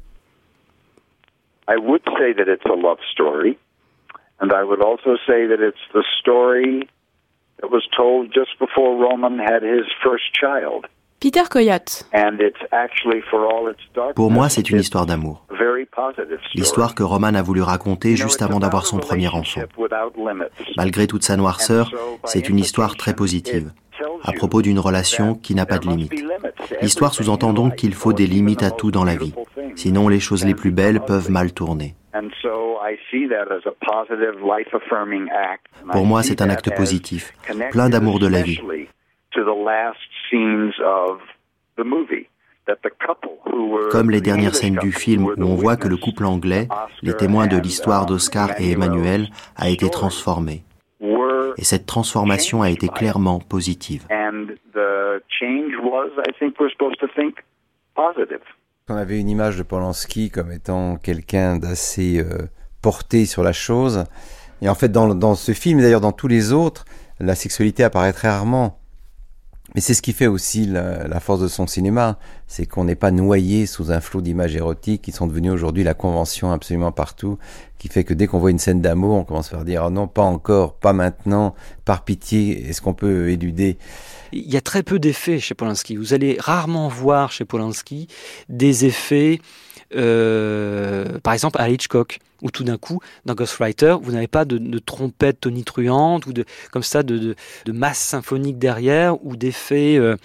[1.70, 3.58] I would say that it's a love story,
[4.40, 6.88] and I would also say that it's the story
[7.64, 10.86] It was told just before Roman had his first child.
[11.20, 12.06] Peter Coyote.
[12.14, 15.44] And it's actually, for all its dark Pour moi, c'est une histoire d'amour.
[15.50, 16.54] very positive story.
[16.56, 19.62] L'histoire que Roman a voulu raconter juste avant d'avoir son premier enfant.
[19.78, 20.74] Without limits.
[20.78, 21.92] Malgré toute sa noirceur,
[22.26, 23.72] c'est une histoire très positive,
[24.24, 26.14] à propos d'une relation qui n'a pas de limite.
[26.82, 29.34] L'histoire sous-entend donc qu'il faut des limites à tout dans la vie,
[29.76, 31.96] sinon les choses les plus belles peuvent mal tourner.
[32.14, 35.66] And so I see that as a positive, life-affirming act.
[35.84, 37.34] And Pour moi, c'est un acte positif,
[37.72, 38.60] plein d'amour de la vie.
[39.38, 39.98] Especially To the last
[40.30, 41.20] scenes of
[41.78, 42.28] the movie.
[42.68, 45.36] That the couple who were Comme les the dernières English scènes du couple film où
[45.36, 46.68] the on voit que le couple anglais,
[47.02, 50.64] les témoins de l'histoire d'Oscar et Emmanuel, a été transformé.
[51.60, 54.06] Et cette transformation a été clairement positive.
[54.12, 57.36] and the change was, I think, we're supposed to think
[57.96, 58.42] positive.
[58.90, 62.48] On avait une image de Polanski comme étant quelqu'un d'assez euh,
[62.82, 64.04] porté sur la chose.
[64.62, 66.86] Et en fait, dans, dans ce film, et d'ailleurs dans tous les autres,
[67.20, 68.80] la sexualité apparaît très rarement.
[69.76, 73.12] Mais c'est ce qui fait aussi la, force de son cinéma, c'est qu'on n'est pas
[73.12, 77.38] noyé sous un flot d'images érotiques qui sont devenues aujourd'hui la convention absolument partout,
[77.78, 80.08] qui fait que dès qu'on voit une scène d'amour, on commence par dire oh non,
[80.08, 81.54] pas encore, pas maintenant,
[81.84, 83.78] par pitié, est-ce qu'on peut éluder?
[84.32, 85.96] Il y a très peu d'effets chez Polanski.
[85.96, 88.08] Vous allez rarement voir chez Polanski
[88.50, 89.40] des effets,
[89.96, 94.58] euh, par exemple à Hitchcock, où tout d'un coup, dans Ghostwriter, vous n'avez pas de,
[94.58, 97.36] de trompette tonitruante ou de comme ça de,
[97.68, 99.98] masse symphonique derrière ou d'effets.
[99.98, 100.16] euh,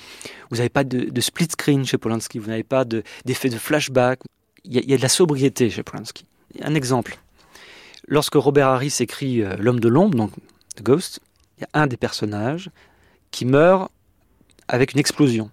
[0.51, 2.39] vous n'avez pas de, split screen chez Polanski.
[2.39, 4.21] Vous n'avez pas de- d'effets de, flashback.
[4.65, 6.27] Il y, a, il y a de la sobriété chez Polanski.
[6.63, 7.19] Un exemple.
[8.07, 10.33] Lorsque Robert Harris écrit euh, L'homme de l'ombre, donc
[10.77, 11.21] The Ghost,
[11.59, 12.71] il y a un des personnages
[13.31, 13.91] qui meurt
[14.69, 15.51] avec une explosion.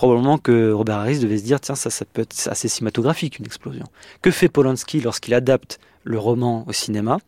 [0.00, 3.44] Probablement que Robert Harris devait se dire tiens, ça, ça peut être assez cinématographique, une
[3.44, 3.84] explosion.
[4.22, 7.18] Que fait Polanski lorsqu'il adapte le roman au cinéma?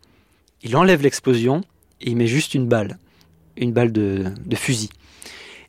[0.63, 1.61] Il enlève l'explosion
[2.01, 2.97] et il met juste une balle,
[3.57, 4.89] une balle de, fusil.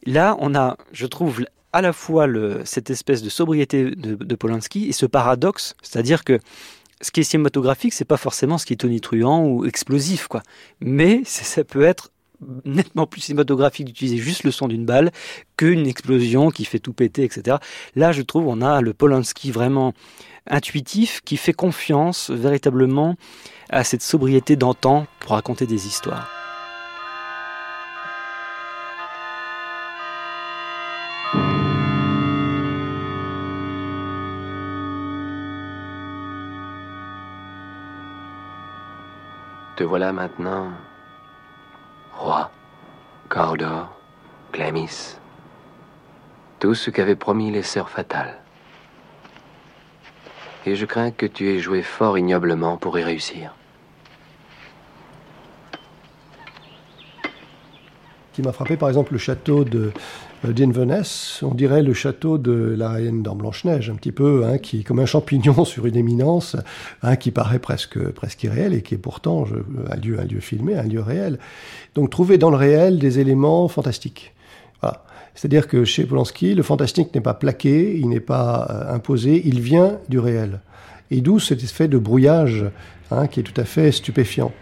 [0.06, 1.44] Là, on a, je trouve,
[1.74, 2.26] à la fois
[2.64, 6.40] cette espèce de sobriété de, de Polanski et ce paradoxe, c'est-à-dire que
[7.02, 10.42] ce qui est cinématographique, c'est pas forcément ce qui est tonitruant ou explosif, quoi.
[10.80, 12.12] Mais ça peut être
[12.64, 15.10] nettement plus cinématographique d'utiliser juste le son d'une balle
[15.56, 17.58] qu'une explosion qui fait tout péter, etc.
[17.94, 19.94] Là, je trouve, on a le Polanski vraiment
[20.46, 23.16] intuitif qui fait confiance véritablement
[23.70, 26.28] à cette sobriété d'antan pour raconter des histoires.
[39.76, 40.70] Te voilà maintenant
[43.34, 43.92] Cordor,
[44.52, 45.16] Glamis,
[46.60, 48.38] tout ce qu'avaient promis les sœurs fatales.
[50.66, 53.52] Et je crains que tu aies joué fort ignoblement pour y réussir.
[58.34, 59.92] qui m'a frappé, par exemple, le château de
[60.52, 64.84] d'Inverness, on dirait le château de la reine dans Blanche-Neige, un petit peu, hein, qui
[64.84, 66.56] comme un champignon sur une éminence,
[67.02, 69.44] hein, qui paraît presque, presque irréel et qui est pourtant
[69.90, 71.38] un, lieu, un lieu filmé, un lieu réel.
[71.94, 74.34] Donc trouver dans le réel des éléments fantastiques.
[74.80, 75.04] Voilà.
[75.34, 79.60] C'est-à-dire que chez Polanski, le fantastique n'est pas plaqué, il n'est pas euh, imposé, il
[79.60, 80.60] vient du réel.
[81.10, 82.66] Et d'où cet effet de brouillage
[83.10, 84.52] hein, qui est tout à fait stupéfiant.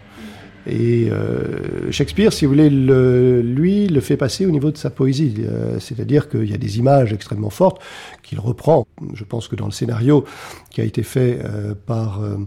[0.65, 4.89] Et euh, Shakespeare, si vous voulez, le, lui, le fait passer au niveau de sa
[4.89, 5.35] poésie.
[5.39, 7.81] Euh, C'est-à-dire qu'il y a des images extrêmement fortes
[8.21, 8.87] qu'il reprend.
[9.13, 10.23] Je pense que dans le scénario
[10.69, 12.37] qui a été fait euh, par euh,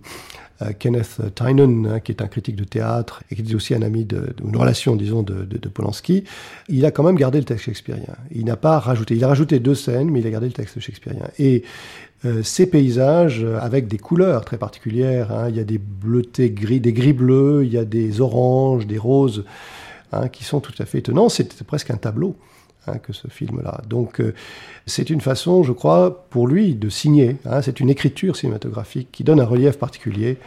[0.62, 3.82] euh, Kenneth Tynan, hein, qui est un critique de théâtre et qui est aussi un
[3.82, 6.24] ami de, de une relation, disons, de, de, de, Polanski,
[6.68, 8.16] il a quand même gardé le texte shakespearien.
[8.30, 9.16] Il n'a pas rajouté.
[9.16, 11.28] Il a rajouté deux scènes, mais il a gardé le texte shakespearien.
[11.38, 11.62] Et
[12.42, 15.32] ces paysages euh, avec des couleurs très particulières.
[15.32, 15.48] Hein.
[15.48, 18.98] Il y a des bleutés gris, des gris bleus, il y a des oranges, des
[18.98, 19.44] roses,
[20.12, 21.28] hein, qui sont tout à fait étonnants.
[21.28, 22.36] C'est presque un tableau
[22.86, 23.82] hein, que ce film-là.
[23.88, 24.34] Donc euh,
[24.86, 27.36] c'est une façon, je crois, pour lui de signer.
[27.62, 30.38] C'est une écriture cinématographique qui donne un relief particulier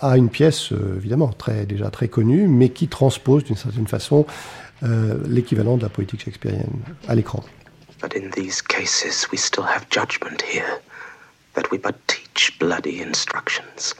[0.00, 4.26] à une pièce, euh, évidemment, très, déjà très connue, mais qui transpose d'une certaine façon
[4.82, 7.42] euh, l'équivalent de la poétique shakespearienne à l'écran.
[8.00, 10.80] But in these cases we still have judgment here,
[11.58, 13.94] that we but teach bloody instructions,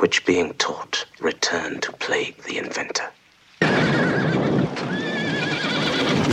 [0.00, 3.08] which being taught return to plague the inventor.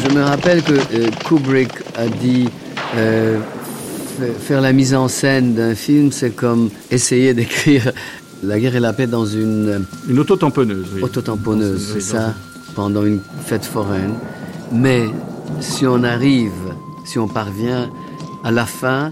[0.01, 2.47] Je me rappelle que euh, Kubrick a dit
[2.95, 3.39] euh,
[4.39, 7.91] faire la mise en scène d'un film, c'est comme essayer d'écrire
[8.41, 9.85] La guerre et la paix dans une...
[10.07, 11.03] Une autotamponneuse, oui.
[11.03, 12.33] Autotamponneuse, c'est ça,
[12.73, 14.13] pendant une fête foraine.
[14.71, 15.03] Mais
[15.59, 16.73] si on arrive,
[17.03, 17.91] si on parvient,
[18.45, 19.11] à la fin,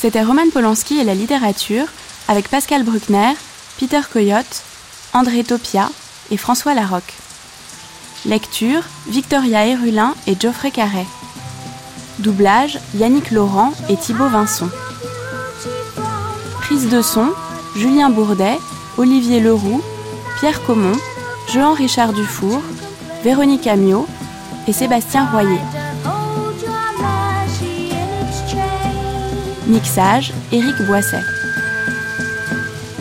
[0.00, 1.84] C'était Roman Polanski et la littérature
[2.26, 3.34] avec Pascal Bruckner,
[3.78, 4.62] Peter Coyote,
[5.12, 5.90] André Topia
[6.30, 7.12] et François Larocque.
[8.24, 11.04] Lecture Victoria Herulin et Geoffrey Carret.
[12.18, 14.70] Doublage Yannick Laurent et Thibaut Vincent.
[16.62, 17.34] Prise de son
[17.76, 18.56] Julien Bourdet,
[18.96, 19.82] Olivier Leroux,
[20.38, 20.96] Pierre Comon,
[21.52, 22.62] Jean-Richard Dufour,
[23.22, 24.06] Véronique Amiot
[24.66, 25.60] et Sébastien Royer.
[29.70, 31.22] Mixage Éric Boisset.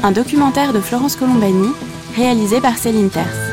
[0.03, 1.69] Un documentaire de Florence Colombani
[2.15, 3.48] réalisé par Céline Terce.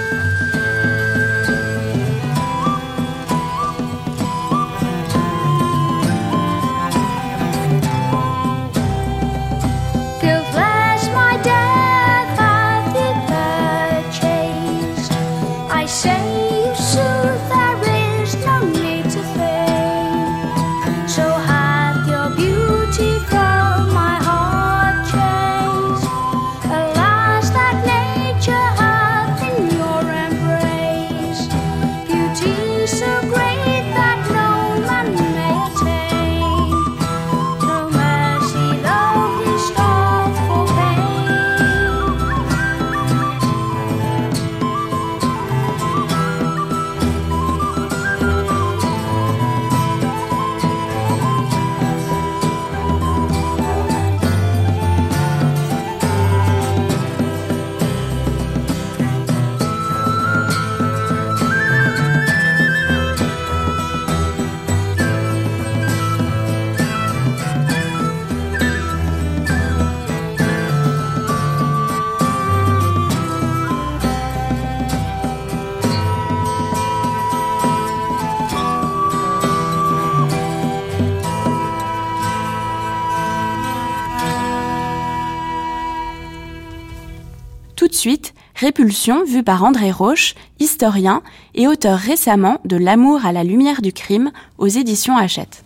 [88.67, 91.23] Répulsion, vue par André Roche, historien
[91.55, 95.66] et auteur récemment de L'amour à la lumière du crime aux éditions Hachette.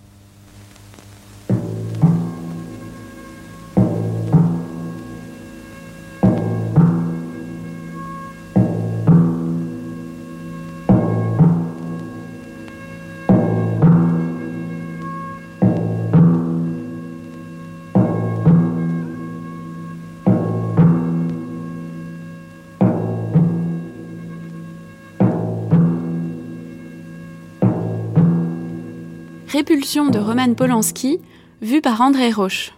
[29.52, 31.20] Répulsion de Roman Polanski,
[31.60, 32.70] vue par André Roche.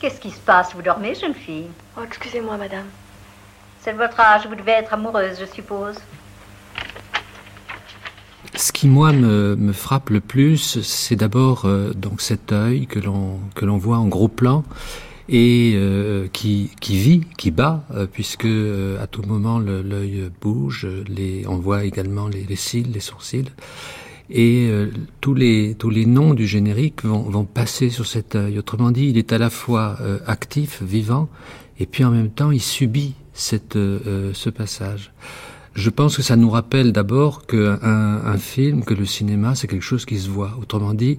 [0.00, 0.74] Qu'est-ce qui se passe?
[0.74, 1.66] Vous dormez, jeune fille?
[1.98, 2.86] Oh, excusez-moi, madame.
[3.80, 5.96] C'est votre âge, vous devez être amoureuse, je suppose.
[8.62, 13.40] Ce qui moi me, frappe le plus, c'est d'abord euh, donc cet œil que l'on
[13.56, 14.62] que l'on voit en gros plan
[15.28, 21.44] et euh, qui, qui vit, qui bat, euh, puisque à tout moment l'œil bouge, les,
[21.48, 23.50] on voit également les, les cils, les sourcils,
[24.30, 24.70] et
[25.20, 28.60] tous les tous les noms du générique vont, vont passer sur cet œil.
[28.60, 31.28] Autrement dit, il est à la fois actif, vivant,
[31.80, 35.10] et puis en même temps, il subit cette ce passage.
[35.74, 39.82] Je pense que ça nous rappelle d'abord qu'un un film, que le cinéma, c'est quelque
[39.82, 40.58] chose qui se voit.
[40.60, 41.18] Autrement dit,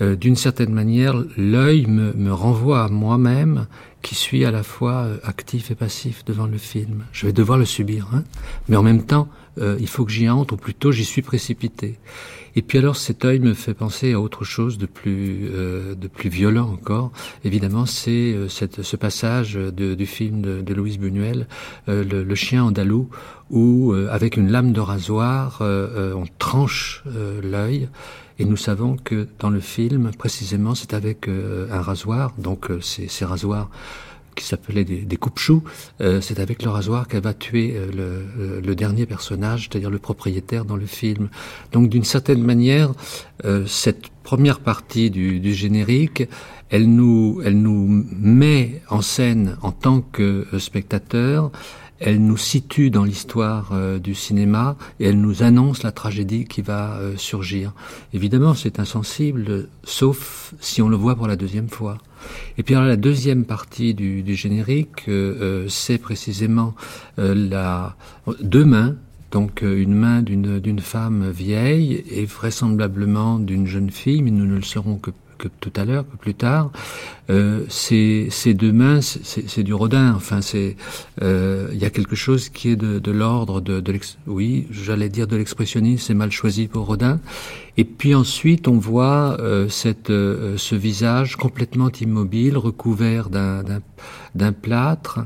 [0.00, 3.66] euh, d'une certaine manière, l'œil me, renvoie à moi-même,
[4.00, 7.04] qui suis à la fois euh, actif et passif devant le film.
[7.12, 8.22] Je vais devoir le subir, hein
[8.68, 9.28] mais en même temps,
[9.60, 11.98] euh, il faut que j'y entre, ou plutôt j'y suis précipité.
[12.58, 16.08] Et puis alors cet œil me fait penser à autre chose de plus euh, de
[16.08, 17.12] plus violent encore.
[17.44, 21.46] Évidemment, c'est euh, ce passage de, du film de, de Louise Buñuel,
[21.88, 23.10] euh, le, le, chien andalou,
[23.50, 27.04] où avec une lame de rasoir, on tranche
[27.42, 27.88] l'œil.
[28.40, 33.24] Et nous savons que dans le film, précisément, c'est avec un rasoir, donc ces, ces
[33.24, 33.70] rasoirs
[34.38, 35.62] qui s'appelait des, des coupe-choux,
[36.00, 38.02] euh, c'est avec le rasoir qu'elle va tuer euh, le,
[38.42, 41.28] euh, le, dernier personnage, c'est-à-dire le propriétaire dans le film.
[41.72, 42.92] Donc d'une certaine manière,
[43.66, 46.28] cette première partie du, du, générique,
[46.70, 51.52] elle nous, elle nous met en scène en tant que spectateur,
[52.00, 56.62] elle nous situe dans l'histoire euh, du cinéma et elle nous annonce la tragédie qui
[56.62, 57.72] va euh, surgir.
[58.12, 61.98] Évidemment, c'est insensible, sauf si on le voit pour la deuxième fois.
[62.56, 66.74] Et puis alors, la deuxième partie du, générique, euh, c'est précisément
[67.16, 67.96] la
[68.40, 68.96] deux mains.
[69.30, 74.62] Donc une main d'une femme vieille et vraisemblablement d'une jeune fille, mais nous ne le
[74.62, 76.70] saurons que que tout à l'heure, que plus tard,
[77.30, 80.14] euh, ces, ces, deux mains, c'est du Rodin.
[80.14, 80.76] Enfin, c'est
[81.22, 85.08] euh, il y a quelque chose qui est de, de l'ordre de, de oui, j'allais
[85.08, 87.20] dire de l'expressionnisme, c'est mal choisi pour Rodin.
[87.76, 95.20] Et puis ensuite, on voit euh, cette, euh, ce visage complètement immobile, recouvert d'un plâtre.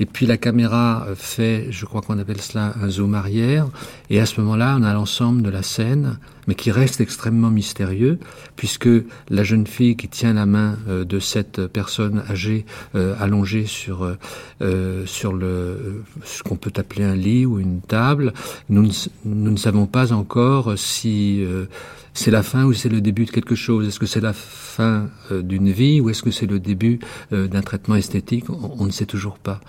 [0.00, 3.68] Et puis la caméra fait, je crois qu'on appelle cela un zoom arrière.
[4.10, 8.18] Et à ce moment-là, on a l'ensemble de la scène, mais qui reste extrêmement mystérieux,
[8.56, 8.88] puisque
[9.28, 14.16] la jeune fille qui tient la main euh, de cette personne âgée euh, allongée sur
[14.62, 18.32] euh, sur le ce qu'on peut appeler un lit ou une table,
[18.68, 18.92] nous ne,
[19.24, 21.44] nous ne savons pas encore si
[22.18, 23.86] c'est la fin ou c'est le début de quelque chose?
[23.86, 26.98] Est-ce que c'est la fin euh, d'une vie ou est-ce que c'est le début
[27.32, 28.46] euh, d'un traitement esthétique?
[28.50, 29.60] On, ne sait toujours pas.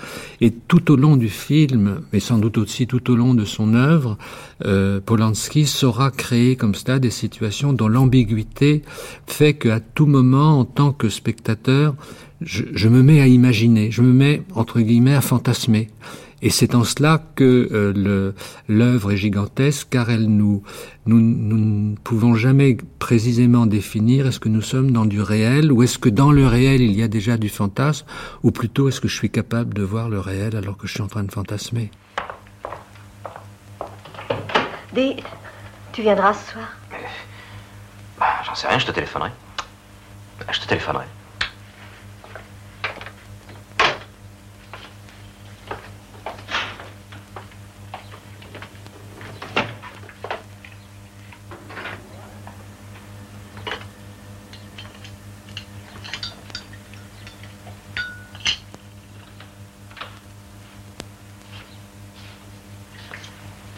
[0.41, 3.75] Et tout au long du film, mais sans doute aussi tout au long de son
[3.75, 4.17] œuvre,
[4.65, 8.81] euh, Polanski saura créer comme cela des situations dont l'ambiguïté
[9.27, 11.93] fait qu'à tout moment, en tant que spectateur,
[12.41, 15.89] je, je me mets à imaginer, je me mets entre guillemets à fantasmer.
[16.41, 18.33] Et c'est en cela que euh,
[18.67, 20.63] l'œuvre est gigantesque, car elle nous,
[21.05, 25.83] nous, nous ne pouvons jamais précisément définir est-ce que nous sommes dans du réel ou
[25.83, 28.05] est-ce que dans le réel il y a déjà du fantasme,
[28.43, 31.01] ou plutôt est-ce que je suis capable de voir le réel alors que je suis
[31.01, 31.91] en train de fantasmer.
[34.93, 35.17] Dis,
[35.91, 36.67] tu viendras ce soir?
[38.19, 39.31] Bah, J'en sais rien, je te téléphonerai.
[40.51, 41.05] Je te téléphonerai.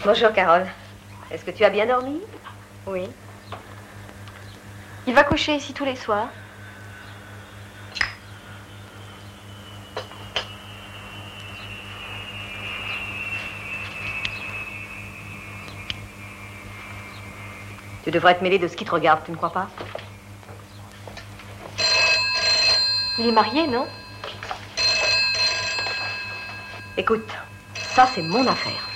[0.04, 0.66] Bonjour, Carole.
[1.30, 2.20] Est-ce que tu as bien dormi?
[2.88, 3.08] Oui.
[5.06, 6.30] Il va coucher ici tous les soirs.
[18.04, 19.68] Tu devrais te mêler de ce qui te regarde, tu ne crois pas?
[23.20, 23.86] Il est marié, non?
[26.98, 27.30] Écoute,
[27.76, 28.91] ça c'est mon affaire.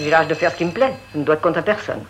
[0.00, 0.94] J'ai l'âge de faire ce qui me plaît.
[1.12, 2.02] Je ne dois de compte à personne.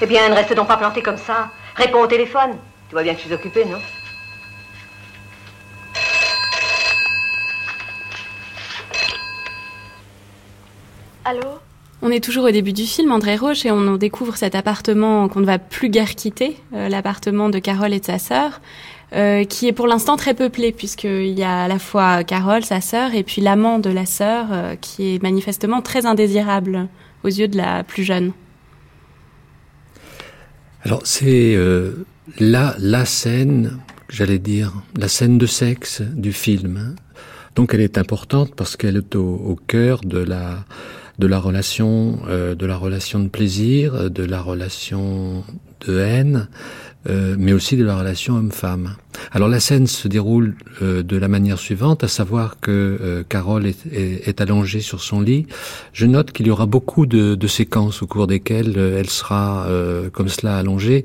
[0.00, 1.50] Eh bien, ne reste donc pas planté comme ça.
[1.76, 2.50] Réponds au téléphone.
[2.88, 3.78] Tu vois bien que je suis occupée, non?
[11.24, 11.58] Allô?
[12.02, 15.40] On est toujours au début du film, André Roche, et on découvre cet appartement qu'on
[15.40, 18.60] ne va plus guère quitter, euh, l'appartement de Carole et de sa sœur.
[19.12, 22.80] Euh, qui est pour l'instant très peuplé puisqu'il y a à la fois Carole, sa
[22.80, 26.88] sœur, et puis l'amant de la sœur, euh, qui est manifestement très indésirable
[27.22, 28.32] aux yeux de la plus jeune.
[30.82, 32.04] Alors c'est euh,
[32.40, 33.78] la, la scène,
[34.08, 36.96] j'allais dire, la scène de sexe du film.
[37.54, 40.64] Donc elle est importante parce qu'elle est au, au, cœur de la
[41.18, 45.44] de la relation, euh, de la relation de plaisir, de la relation
[45.86, 46.48] de haine,
[47.08, 48.96] euh, mais aussi de la relation homme-femme.
[49.32, 53.66] Alors la scène se déroule euh, de la manière suivante, à savoir que euh, Carole
[53.66, 55.46] est, est, allongée sur son lit.
[55.92, 59.68] Je note qu'il y aura beaucoup de, de, séquences au cours desquelles elle sera
[60.12, 61.04] comme cela allongée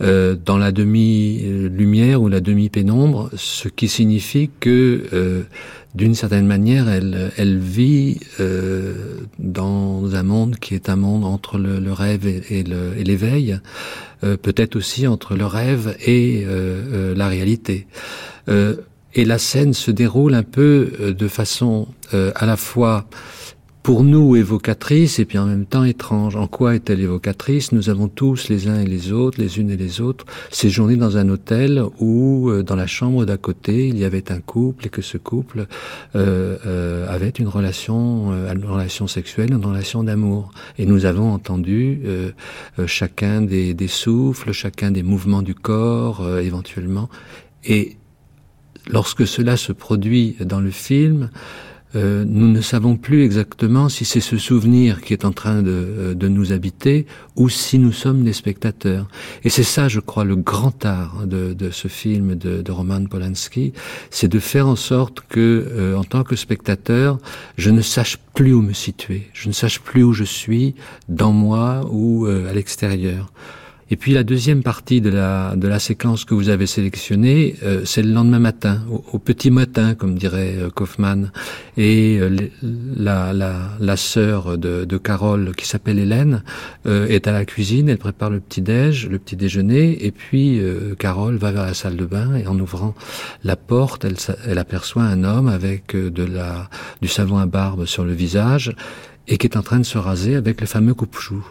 [0.00, 5.44] dans la demi-lumière ou la demi-pénombre, ce qui signifie que
[5.94, 8.20] d'une certaine manière, elle, vit
[9.38, 12.62] dans un monde qui est un monde entre le, rêve et,
[13.02, 13.58] l'éveil.
[14.22, 17.86] Euh, peut-être aussi entre le rêve et euh, euh, la réalité.
[19.14, 23.06] et la scène se déroule un peu de façon à la fois
[23.82, 26.36] pour nous évocatrice et puis en même temps étrange.
[26.36, 27.72] En quoi est-elle évocatrice?
[27.72, 31.16] Nous avons tous, les uns et les autres, les unes et les autres, séjourné dans
[31.16, 34.88] un hôtel où, euh, dans la chambre d'à côté, il y avait un couple et
[34.90, 35.66] que ce couple
[36.14, 40.50] euh, euh, avait une relation, une relation sexuelle, une relation d'amour.
[40.78, 42.02] Et nous avons entendu
[42.86, 47.08] chacun des, des, souffles, chacun des mouvements du corps, éventuellement.
[47.64, 47.96] Et
[48.88, 51.30] lorsque cela se produit dans le film,
[51.96, 55.70] euh, nous ne savons plus exactement si c'est ce souvenir qui est en train de,
[55.70, 59.08] euh, de, nous habiter ou si nous sommes des spectateurs.
[59.42, 63.04] Et c'est ça, je crois, le grand art de, de ce film de, de, Roman
[63.06, 63.72] Polanski,
[64.10, 67.18] c'est de faire en sorte que, euh, en tant que spectateur,
[67.58, 70.76] je ne sache plus où me situer, je ne sache plus où je suis,
[71.08, 73.32] dans moi ou à l'extérieur.
[73.92, 77.84] Et puis la deuxième partie de la, de la séquence que vous avez sélectionnée, euh,
[77.84, 81.32] c'est le lendemain matin, au, petit matin, comme dirait euh, Kaufman.
[81.76, 86.44] Et euh, la, la, la sœur de, de Carole, qui s'appelle Hélène,
[86.86, 90.60] est à la cuisine, elle prépare le petit-déj, le petit déjeuner, et puis
[90.98, 92.94] Carole va vers la salle de bain, et en ouvrant
[93.44, 94.16] la porte, elle,
[94.46, 96.68] elle aperçoit un homme avec de la,
[97.00, 98.74] du savon à barbe sur le visage,
[99.28, 101.44] et qui est en train de se raser avec le fameux coupe-chou.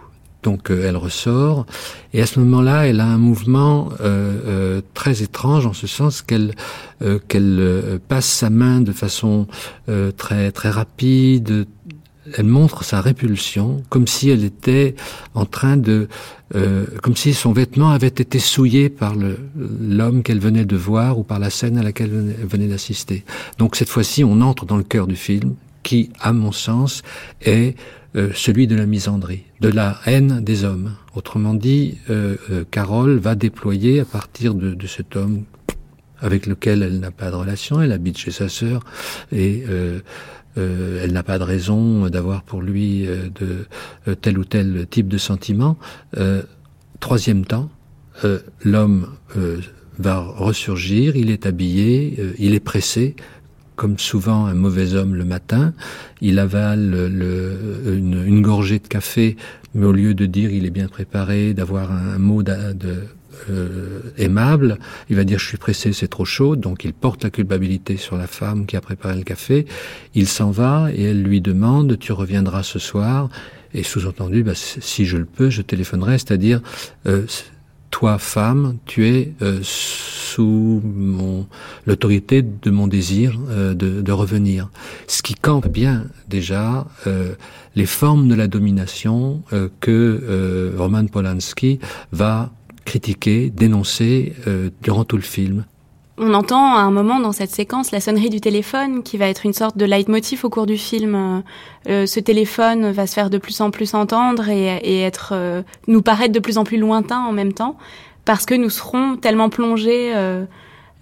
[0.43, 1.65] Donc euh, elle ressort
[2.13, 6.21] et à ce moment-là, elle a un mouvement euh, euh, très étrange en ce sens
[6.21, 6.53] qu'elle
[7.29, 9.47] qu'elle passe sa main de façon
[10.17, 11.65] très très rapide.
[12.37, 14.95] Elle montre sa répulsion, comme si elle était
[15.33, 16.09] en train de,
[17.01, 21.39] comme si son vêtement avait été souillé par l'homme qu'elle venait de voir ou par
[21.39, 23.23] la scène à laquelle elle venait d'assister.
[23.57, 27.01] Donc cette fois-ci, on entre dans le cœur du film, qui, à mon sens,
[27.41, 27.75] est
[28.15, 30.95] euh, celui de la misandrie, de la haine des hommes.
[31.15, 35.43] Autrement dit, euh, euh, Carole va déployer à partir de, de, cet homme
[36.19, 38.83] avec lequel elle n'a pas de relation, elle habite chez sa sœur
[39.31, 39.63] et
[40.57, 45.77] elle n'a pas de raison d'avoir pour lui de tel ou tel type de sentiment.
[46.99, 47.69] troisième temps,
[48.65, 49.07] l'homme
[49.97, 53.15] va ressurgir, il est habillé, il est pressé,
[53.79, 55.73] comme souvent un mauvais homme le matin,
[56.19, 59.37] il avale le, une, gorgée de café,
[59.73, 65.15] mais au lieu de dire il est bien préparé, d'avoir un, mot euh, aimable, il
[65.15, 68.27] va dire je suis pressé, c'est trop chaud, donc il porte la culpabilité sur la
[68.27, 69.65] femme qui a préparé le café,
[70.13, 73.29] il s'en va et elle lui demande tu reviendras ce soir,
[73.73, 76.59] et sous-entendu, bah, si je le peux, je téléphonerai, c'est-à-dire
[77.07, 77.25] euh,
[77.91, 81.47] toi, femme, tu es euh, sous mon
[81.85, 84.69] l'autorité de mon désir euh, de, revenir.
[85.07, 87.35] Ce qui campe bien déjà euh,
[87.75, 89.41] les formes de la domination
[89.79, 91.79] que Roman Polanski
[92.11, 92.51] va
[92.85, 94.33] critiquer, dénoncer
[94.81, 95.65] durant tout le film.
[96.21, 99.45] On entend à un moment dans cette séquence la sonnerie du téléphone qui va être
[99.45, 101.15] une sorte de leitmotiv au cours du film.
[101.15, 101.39] Euh,
[101.87, 106.01] euh, ce téléphone va se faire de plus en plus entendre et, être euh, nous
[106.01, 107.77] paraître de plus en plus lointain en même temps
[108.25, 110.13] parce que nous serons tellement plongés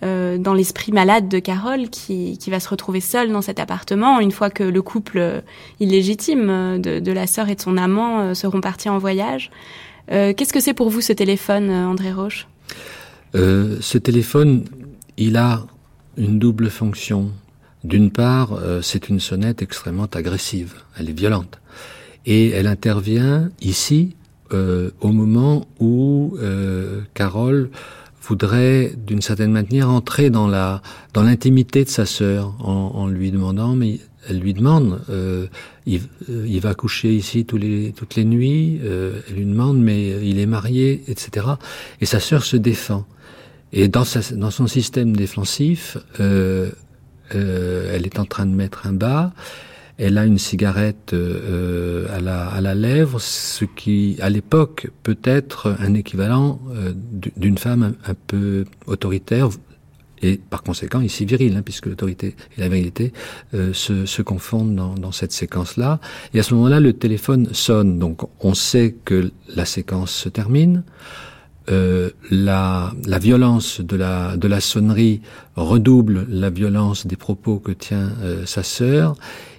[0.01, 4.49] dans l'esprit malade de Carole qui, va se retrouver seule dans cet appartement une fois
[4.51, 5.41] que le couple
[5.79, 9.51] illégitime de, la sœur et de son amant seront partis en voyage.
[10.09, 12.47] Qu'est-ce que c'est pour vous ce téléphone, André Roche?
[13.33, 14.63] Ce téléphone,
[15.17, 15.65] il a
[16.17, 17.31] une double fonction.
[17.83, 21.59] D'une part, euh, c'est une sonnette extrêmement agressive, elle est violente.
[22.25, 24.15] Et elle intervient ici
[24.53, 27.69] euh, au moment où euh, Carole
[28.21, 30.81] voudrait d'une certaine manière entrer dans la
[31.13, 34.99] dans l'intimité de sa sœur en, lui demandant mais elle lui demande
[35.85, 40.45] il, il, va coucher ici les, toutes les nuits elle lui demande mais il est
[40.45, 41.47] marié etc
[42.01, 43.05] et sa sœur se défend
[43.73, 46.71] et dans, sa, dans son système défensif, euh,
[47.35, 49.33] euh, elle est en train de mettre un bas.
[49.97, 55.17] Elle a une cigarette euh, à, la, à la lèvre, ce qui, à l'époque, peut
[55.23, 56.93] être un équivalent euh,
[57.35, 59.49] d'une femme un, peu autoritaire
[60.21, 63.11] et par conséquent ici virile, hein, puisque l'autorité et la vérité
[63.53, 65.99] euh, se, se, confondent dans, dans cette séquence-là.
[66.33, 70.83] Et à ce moment-là, le téléphone sonne, donc on sait que la séquence se termine.
[71.69, 75.21] Euh, la, violence de la, de la sonnerie
[75.57, 79.15] redouble la violence des propos que tient euh, sa sœur,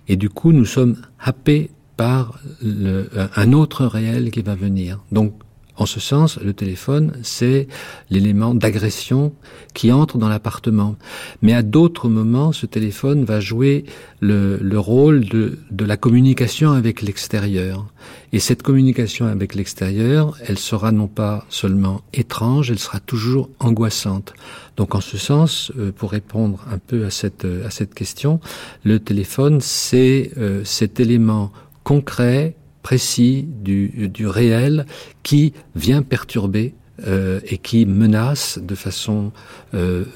[0.08, 5.00] et du coup nous sommes happés par le, un autre réel qui va venir.
[5.12, 5.34] Donc
[5.78, 7.68] en ce sens, le téléphone, c'est
[8.10, 9.32] l'élément d'agression
[9.74, 10.96] qui entre dans l'appartement.
[11.40, 13.84] Mais à d'autres moments, ce téléphone va jouer
[14.20, 17.86] le, le rôle de, de, la communication avec l'extérieur.
[18.32, 24.34] Et cette communication avec l'extérieur, elle sera non pas seulement étrange, elle sera toujours angoissante.
[24.76, 28.40] Donc en ce sens, euh, pour répondre un peu à cette, à cette question,
[28.82, 31.52] le téléphone, c'est euh, cet élément
[31.84, 32.56] concret,
[32.88, 34.86] précis du, réel
[35.22, 36.74] qui vient perturber
[37.06, 39.30] euh, et qui menace de façon
[39.74, 40.06] euh,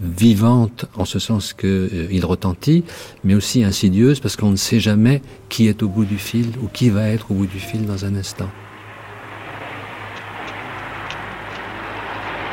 [0.00, 2.84] vivante en ce sens qu'il euh, retentit,
[3.24, 6.68] mais aussi insidieuse parce qu'on ne sait jamais qui est au bout du fil ou
[6.68, 8.50] qui va être au bout du fil dans un instant.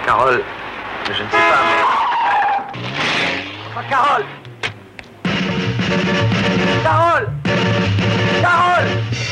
[0.03, 0.41] Carole,
[1.05, 1.83] je ne sais pas, mais...
[3.87, 4.25] Carole
[6.83, 7.27] Carole
[8.41, 9.28] Carole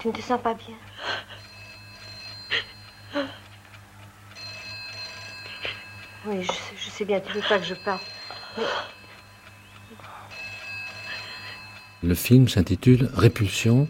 [0.00, 0.76] Tu ne te sens pas bien
[6.26, 8.02] Oui, je sais, bien, tu veux pas que je parte.
[12.02, 13.88] Le film s'intitule Répulsion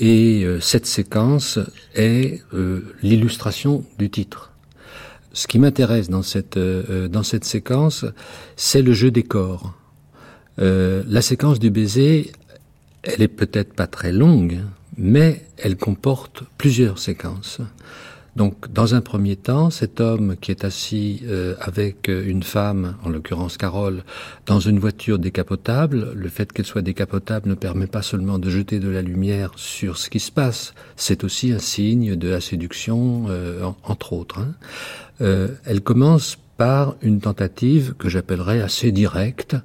[0.00, 1.60] et euh, cette séquence
[1.94, 4.52] est euh, l'illustration du titre.
[5.32, 8.04] Ce qui m'intéresse dans cette euh, dans cette séquence,
[8.56, 9.74] c'est le jeu des corps.
[10.58, 12.32] la séquence du baiser,
[13.02, 14.60] elle est peut-être pas très longue,
[14.96, 17.60] mais elle comporte plusieurs séquences.
[18.34, 22.96] Donc, dans un premier temps, cet homme qui est assis euh, avec euh, une femme,
[23.04, 24.04] en l'occurrence Carole,
[24.46, 28.80] dans une voiture décapotable, le fait qu'elle soit décapotable ne permet pas seulement de jeter
[28.80, 33.26] de la lumière sur ce qui se passe, c'est aussi un signe de la séduction,
[33.28, 34.40] euh, entre autres.
[34.40, 34.54] Hein.
[35.66, 39.56] elle commence par une tentative que j'appellerais assez directe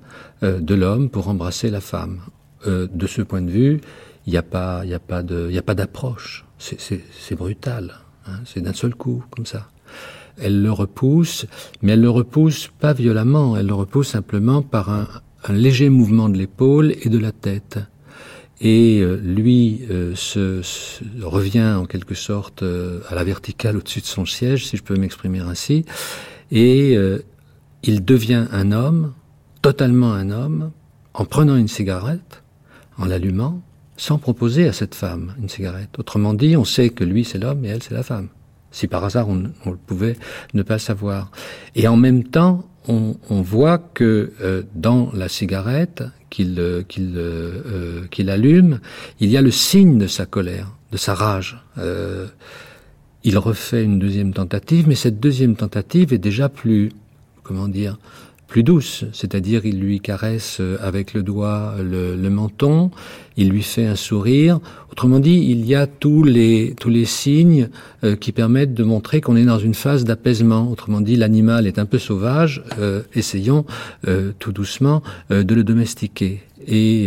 [0.42, 2.20] de l'homme pour embrasser la femme.
[2.66, 3.82] de ce point de vue,
[4.28, 6.46] il n'y a pas, il a pas de, il a pas d'approche.
[6.58, 7.96] C'est brutal.
[8.28, 9.70] Hein, c'est d'un seul coup, comme ça.
[10.38, 11.46] Elle le repousse,
[11.82, 15.08] mais elle le repousse pas violemment, elle le repousse simplement par un,
[15.50, 17.80] léger mouvement de l'épaule et de la tête.
[18.60, 20.62] Et euh, lui euh, se,
[21.22, 24.98] revient en quelque sorte euh, à la verticale au-dessus de son siège, si je peux
[24.98, 25.86] m'exprimer ainsi,
[26.52, 26.98] et
[27.84, 29.14] il devient un homme,
[29.62, 30.72] totalement un homme,
[31.14, 32.44] en prenant une cigarette,
[32.98, 33.62] en l'allumant,
[33.98, 35.90] sans proposer à cette femme une cigarette.
[35.98, 38.30] Autrement dit, on sait que lui c'est l'homme et elle c'est la femme.
[38.72, 40.16] Si par hasard on, on, pouvait
[40.54, 41.32] ne pas savoir.
[41.76, 47.14] Et en même temps, on, on voit que euh, dans la cigarette qu'il euh, qu'il
[47.18, 48.80] euh, qu'il allume,
[49.20, 51.58] il y a le signe de sa colère, de sa rage.
[53.24, 56.92] il refait une deuxième tentative, mais cette deuxième tentative est déjà plus,
[57.44, 57.98] comment dire,
[58.48, 62.92] plus douce, c'est-à-dire il lui caresse euh, avec le doigt le, menton,
[63.36, 64.60] il lui fait un sourire.
[64.92, 67.70] Autrement dit, il y a tous les tous les signes
[68.04, 70.72] euh, qui permettent de montrer qu'on est dans une phase d'apaisement.
[70.72, 72.64] Autrement dit, l'animal est un peu sauvage.
[72.80, 73.66] Euh, essayons
[74.40, 76.42] tout doucement de le domestiquer.
[76.66, 77.06] Et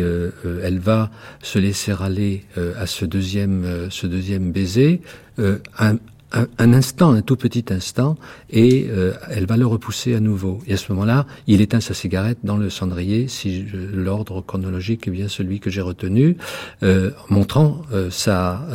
[0.63, 1.11] elle va
[1.43, 2.45] se laisser aller
[2.79, 5.01] à ce deuxième ce deuxième baiser.
[5.39, 5.97] Un,
[6.33, 8.17] un, instant, un tout petit instant,
[8.51, 10.61] et euh, elle va le repousser à nouveau.
[10.67, 15.11] Et à ce moment-là, il éteint sa cigarette dans le cendrier, si l'ordre chronologique est
[15.11, 16.37] bien celui que j'ai retenu,
[16.83, 18.67] euh, montrant euh, sa,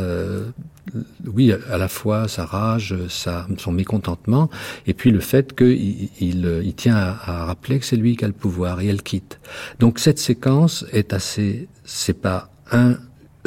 [1.26, 4.50] oui, à la fois sa rage, sa, son mécontentement,
[4.86, 8.28] et puis le fait qu'il il, tient à, à rappeler que c'est lui qui a
[8.28, 9.40] le pouvoir, et elle quitte.
[9.80, 12.98] Donc cette séquence est assez, c'est pas un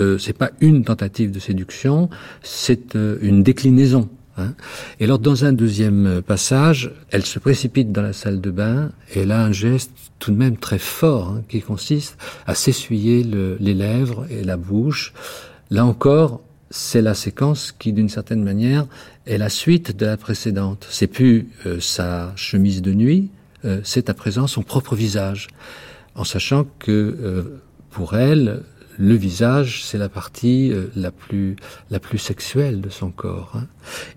[0.01, 2.09] euh, c'est pas une tentative de séduction,
[2.43, 4.09] c'est euh, une déclinaison.
[4.37, 4.55] Hein.
[5.01, 8.93] Et alors, dans un deuxième euh, passage, elle se précipite dans la salle de bain
[9.12, 12.16] et elle a un geste tout de même très fort hein, qui consiste
[12.47, 15.12] à s'essuyer les lèvres et la bouche.
[15.70, 18.87] Là encore, c'est la séquence qui, d'une certaine manière,
[19.27, 20.87] est la suite de la précédente.
[20.91, 21.49] C'est plus
[21.81, 23.31] sa chemise de nuit,
[23.85, 25.49] c'est à présent son propre visage,
[26.15, 27.59] en sachant que
[27.91, 28.62] pour elle,
[28.99, 31.57] le visage, c'est la partie euh, la plus
[31.91, 33.53] la plus sexuelle de son corps.
[33.55, 33.66] Hein.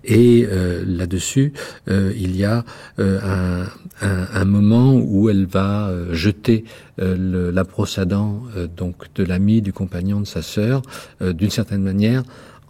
[0.04, 1.52] Et euh, là-dessus,
[1.88, 2.64] euh, il y a
[2.98, 3.64] un,
[4.02, 6.64] un, un, moment où elle va jeter
[6.98, 8.42] le, la brosse à dents
[8.76, 10.82] donc de l'ami, du compagnon de sa sœur,
[11.20, 12.22] d'une certaine manière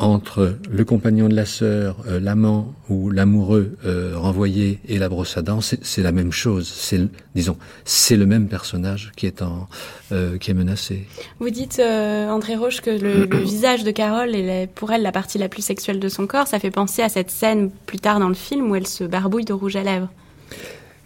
[0.02, 5.36] entre le compagnon de la sœur, euh, l'amant ou l'amoureux euh, renvoyé et la brosse
[5.36, 6.68] à dents, c'est la même chose.
[6.68, 7.00] C'est,
[7.36, 9.68] disons, c'est le même personnage qui est en,
[10.10, 11.06] euh, qui est menacé.
[11.38, 15.48] Vous dites, André Roche, que le, visage de Carole est pour elle la partie la
[15.48, 16.48] plus sexuelle de son corps.
[16.48, 19.44] Ça fait penser à cette scène plus tard dans le film où elle se barbouille
[19.44, 20.08] de rouge à lèvres.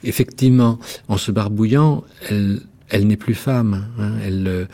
[0.04, 0.78] Effectivement,
[1.08, 3.88] en se barbouillant, elle, elle n'est plus femme.
[3.98, 4.68] Hein, elle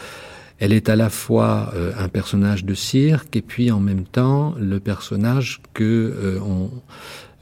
[0.62, 4.55] elle est à la fois euh, un personnage de cirque et puis en même temps
[4.60, 6.70] le personnage que euh, on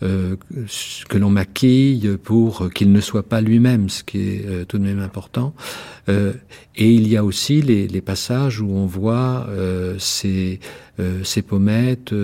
[0.03, 0.37] euh,
[1.11, 5.01] que l'on maquille pour qu'il ne soit pas lui-même, ce qui est tout de même
[5.01, 5.53] important.
[6.09, 9.47] et il y a aussi les, les passages où on voit
[9.99, 10.59] ces,
[11.23, 12.15] ces pommettes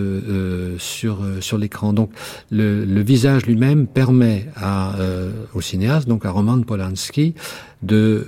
[0.78, 1.92] sur sur l'écran.
[1.92, 2.10] Donc
[2.50, 4.94] le, le visage lui-même permet à,
[5.52, 7.34] au cinéaste, donc à Roman Polanski,
[7.82, 8.26] de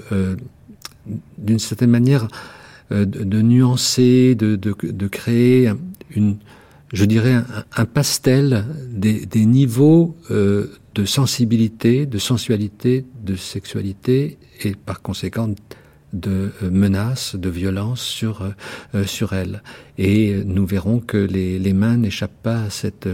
[1.39, 2.29] d'une certaine manière
[2.91, 5.73] euh, de, nuancer, de, de, de, créer
[6.11, 6.39] une,
[6.93, 7.43] je dirais,
[7.77, 15.49] un, pastel des, des niveaux euh, de sensibilité, de sensualité, de sexualité et par conséquent
[16.15, 18.43] de euh, menaces, de violence sur
[19.05, 19.63] sur elle.
[19.99, 23.07] Et nous verrons que les, les mains n'échappent pas à cette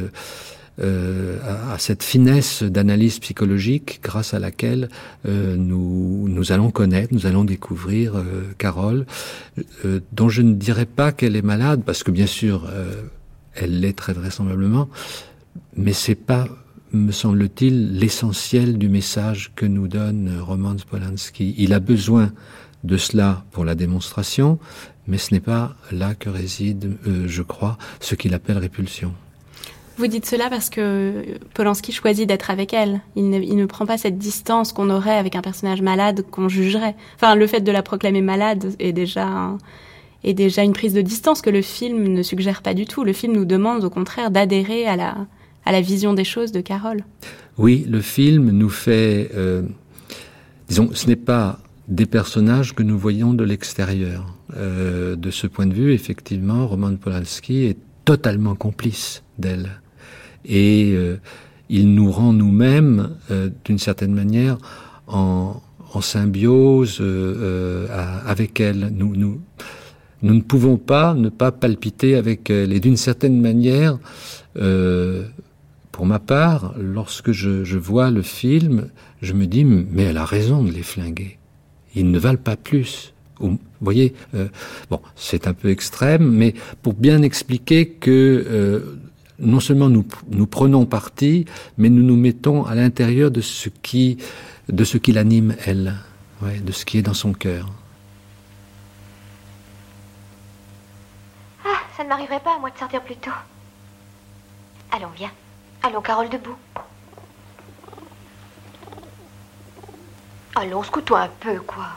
[0.80, 1.38] euh,
[1.72, 4.88] à, cette finesse d'analyse psychologique grâce à laquelle
[5.24, 9.06] euh, nous, nous allons connaître, nous allons découvrir euh, Carole,
[10.12, 12.68] dont je ne dirais pas qu'elle est malade, parce que bien sûr,
[13.54, 14.88] elle l'est très vraisemblablement,
[15.76, 16.48] mais c'est pas
[16.92, 21.54] me semble-t-il, l'essentiel du message que nous donne Roman Polanski.
[21.58, 22.32] Il a besoin
[22.84, 24.60] de cela pour la démonstration,
[25.08, 26.96] mais ce n'est pas là que réside,
[27.26, 29.12] je crois, ce qu'il appelle répulsion.
[29.96, 33.00] Vous dites cela parce que Polanski choisit d'être avec elle.
[33.14, 36.48] Il ne, il ne, prend pas cette distance qu'on aurait avec un personnage malade qu'on
[36.48, 36.96] jugerait.
[37.14, 39.56] Enfin, le fait de la proclamer malade est déjà,
[40.24, 43.04] est déjà une prise de distance que le film ne suggère pas du tout.
[43.04, 45.16] Le film nous demande au contraire d'adhérer à la,
[45.64, 47.04] à la vision des choses de Carole.
[47.56, 49.62] Oui, le film nous fait, euh,
[50.68, 54.34] disons, ce n'est pas des personnages que nous voyons de l'extérieur.
[54.56, 59.80] Euh, de ce point de vue, effectivement, Roman Polanski est totalement complice d'elle
[60.44, 61.16] et euh,
[61.68, 64.58] il nous rend nous-mêmes, euh, d'une certaine manière,
[65.06, 65.60] en,
[65.92, 67.86] en symbiose euh,
[68.26, 68.92] avec elle.
[68.94, 69.40] Nous, nous,
[70.22, 72.72] nous ne pouvons pas ne pas palpiter avec elle.
[72.72, 73.98] Et d'une certaine manière,
[75.92, 78.88] pour ma part, lorsque je, je, vois le film,
[79.20, 81.38] je me dis, mais elle a raison de les flinguer.
[81.94, 83.12] Ils ne valent pas plus.
[83.38, 84.14] Vous voyez,
[84.90, 88.96] bon, c'est un peu extrême, mais pour bien expliquer que
[89.38, 91.44] non seulement nous, nous prenons parti,
[91.76, 94.18] mais nous nous mettons à l'intérieur de ce qui,
[94.68, 95.94] de ce qui l'anime elle,
[96.42, 97.68] de ce qui est dans son cœur.
[101.64, 103.30] Ah, ça ne m'arriverait pas à moi de sortir plus tôt.
[104.92, 105.32] Allons, viens.
[105.82, 106.56] Allons, Carole, debout.
[110.54, 111.88] Allons, secoue-toi un peu, quoi.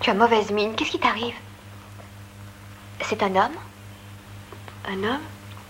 [0.00, 0.74] Tu as mauvaise mine.
[0.76, 1.34] Qu'est-ce qui t'arrive?
[3.02, 3.56] C'est un homme
[4.88, 5.20] Un homme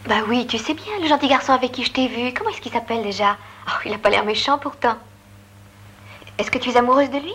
[0.07, 2.33] Bah oui, tu sais bien, le gentil garçon avec qui je t'ai vu.
[2.35, 3.37] Comment est-ce qu'il s'appelle déjà
[3.69, 4.97] Oh, il a pas l'air méchant pourtant.
[6.39, 7.35] Est-ce que tu es amoureuse de lui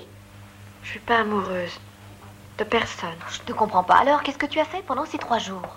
[0.83, 1.79] Je suis pas amoureuse.
[2.57, 3.15] De personne.
[3.29, 3.95] Je ne comprends pas.
[3.97, 5.75] Alors, qu'est-ce que tu as fait pendant ces trois jours?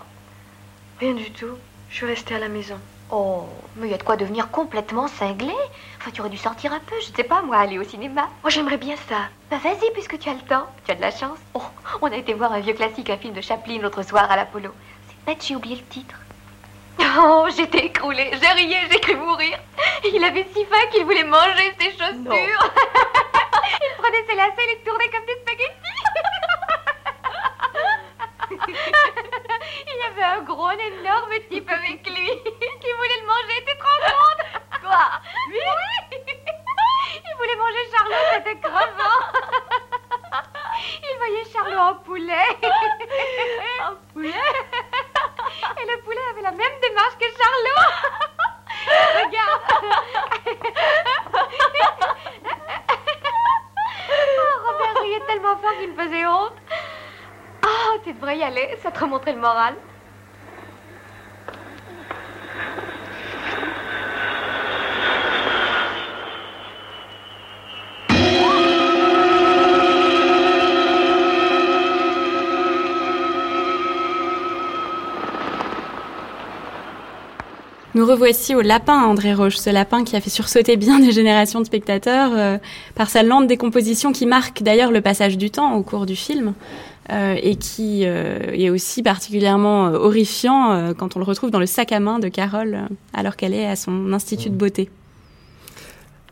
[0.99, 1.55] Rien du tout.
[1.89, 2.79] Je suis restée à la maison.
[3.13, 3.43] Oh,
[3.75, 5.53] mais il y a de quoi devenir complètement cinglé.
[5.97, 8.29] Enfin, tu aurais dû sortir un peu, je ne sais pas, moi, aller au cinéma.
[8.41, 9.27] Moi, j'aimerais bien ça.
[9.49, 10.65] Bah, vas-y, puisque tu as le temps.
[10.85, 11.37] Tu as de la chance.
[11.53, 11.61] Oh,
[12.01, 14.71] on a été voir un vieux classique, un film de Chaplin l'autre soir à l'Apollo.
[15.09, 16.15] C'est bête, j'ai oublié le titre.
[17.19, 18.31] Oh, j'étais écroulée.
[18.31, 19.59] J'ai riais, j'ai cru mourir.
[20.05, 22.23] Il avait si faim qu'il voulait manger ses chaussures.
[22.25, 26.47] il prenait ses lacets et les tournait comme des spaghettis.
[29.87, 33.63] Il y avait un gros, énorme type avec lui qui voulait le manger.
[33.65, 34.41] T'es trop grande
[34.81, 35.05] Quoi?
[35.49, 35.59] Oui
[37.15, 39.21] Il voulait manger Charlot, c'était crevant.
[41.03, 42.49] Il voyait Charlot en poulet.
[43.83, 44.49] En poulet
[45.79, 47.87] Et le poulet avait la même démarche que Charlot.
[49.15, 49.61] Regarde.
[54.13, 56.53] Oh, Robert riait tellement fort qu'il me faisait honte.
[57.63, 59.75] Oh, tu devrais y aller, ça te remontrait le moral.
[77.93, 81.59] Nous revoici au lapin, André Roche, ce lapin qui a fait sursauter bien des générations
[81.59, 82.57] de spectateurs euh,
[82.95, 86.53] par sa lente décomposition qui marque d'ailleurs le passage du temps au cours du film.
[87.11, 91.65] Euh, et qui euh, est aussi particulièrement euh, horrifiant quand on le retrouve dans le
[91.65, 92.83] sac à main de Carole
[93.13, 94.89] alors qu'elle est à son institut de beauté.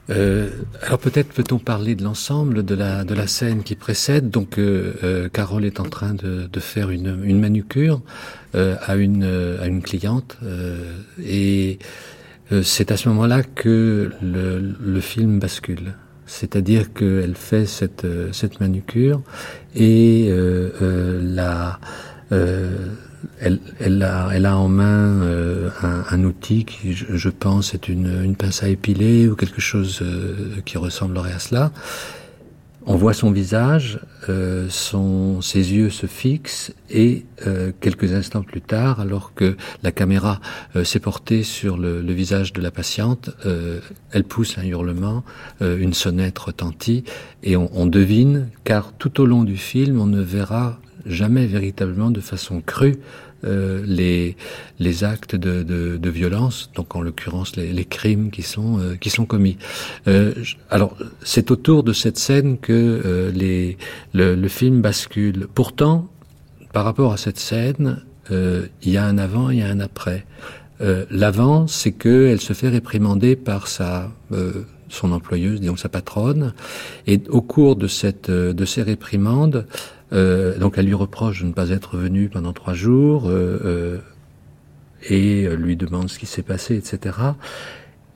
[0.07, 4.30] alors peut-être peut-on parler de l'ensemble de la de la scène qui précède.
[4.30, 4.57] Donc
[5.34, 8.01] Carole est en train de, de faire une, une manucure
[8.53, 9.26] à une
[9.61, 10.38] à une cliente
[11.22, 11.77] et
[12.64, 15.93] c'est à ce moment-là que le, le film bascule
[16.26, 19.22] c'est-à-dire qu'elle fait cette, cette manucure
[19.75, 21.79] et euh, euh, la,
[23.41, 25.21] elle, elle, a, elle a en main
[25.81, 29.61] un, un, outil qui, je, je pense, est une, une, pince à épiler ou quelque
[29.61, 30.03] chose
[30.65, 31.71] qui ressemblerait à cela.
[32.91, 33.99] On voit son visage,
[34.29, 39.91] euh, son, ses yeux se fixent et euh, quelques instants plus tard, alors que la
[39.91, 40.41] caméra
[40.75, 43.79] euh, s'est portée sur le, le, visage de la patiente, euh,
[44.11, 45.23] elle pousse un hurlement,
[45.61, 47.03] euh, une sonnette retentit
[47.43, 52.09] et on, on devine, car tout au long du film, on ne verra jamais véritablement
[52.09, 52.97] de façon crue
[53.45, 54.35] euh, les,
[54.79, 58.95] les actes de, de, de, violence, donc en l'occurrence les, les, crimes qui sont, euh,
[58.95, 59.57] qui sont commis.
[60.07, 60.33] Euh,
[60.69, 63.77] alors c'est autour de cette scène que euh, les,
[64.13, 65.47] le, le, film bascule.
[65.53, 66.09] Pourtant,
[66.73, 70.23] par rapport à cette scène, il y a un avant, il y a un après.
[71.09, 74.11] L'avant, c'est qu'elle se fait réprimander par sa
[74.87, 76.53] son employeuse, disons sa patronne,
[77.07, 79.65] et au cours de cette de ces réprimandes,
[80.11, 83.31] donc elle lui reproche de ne pas être venue pendant trois jours
[85.10, 87.14] et lui demande ce qui s'est passé, etc.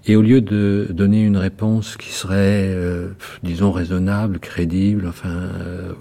[0.06, 3.11] Et au lieu de donner une réponse qui serait, euh,
[3.41, 5.94] disons, raisonnable, crédible, enfin, euh,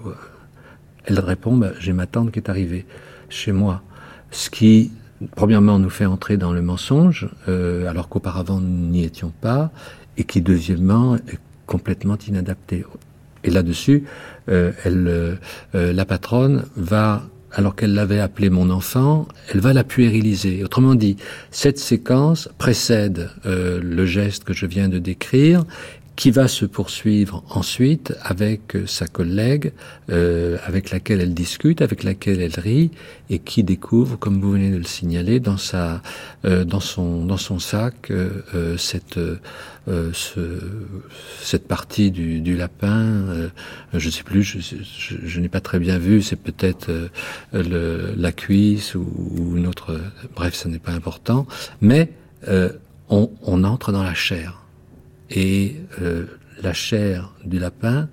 [1.05, 2.85] elle répond bah, j'ai ma tante qui est arrivée
[3.29, 3.81] chez moi.
[4.31, 4.91] Ce qui,
[5.35, 9.71] premièrement, nous fait entrer dans le mensonge, euh, alors qu'auparavant nous n'y étions pas,
[10.17, 12.83] et qui, deuxièmement, est complètement inadapté.
[13.43, 14.03] Et là-dessus,
[14.47, 15.39] elle,
[15.73, 20.63] la patronne va alors qu'elle l'avait appelé mon enfant, elle va la puériliser.
[20.63, 21.17] Autrement dit,
[21.51, 25.63] cette séquence précède euh, le geste que je viens de décrire,
[26.15, 29.73] qui va se poursuivre ensuite avec euh, sa collègue,
[30.09, 32.91] euh, avec laquelle elle discute, avec laquelle elle rit,
[33.29, 36.01] et qui découvre, comme vous venez de le signaler, dans sa,
[36.43, 38.11] dans son, dans son sac,
[38.77, 39.17] cette
[39.89, 40.39] euh, ce,
[41.41, 43.49] cette partie du, du lapin, euh,
[43.91, 46.89] je ne sais plus, je, je, je n'ai pas très bien vu, c'est peut-être
[47.53, 49.05] euh, la cuisse ou,
[49.37, 49.99] ou, une autre,
[50.37, 51.45] bref, ce n'est pas important,
[51.81, 52.11] mais
[53.09, 54.62] on, on, entre dans la chair.
[55.29, 55.77] Et
[56.61, 58.09] la chair du lapin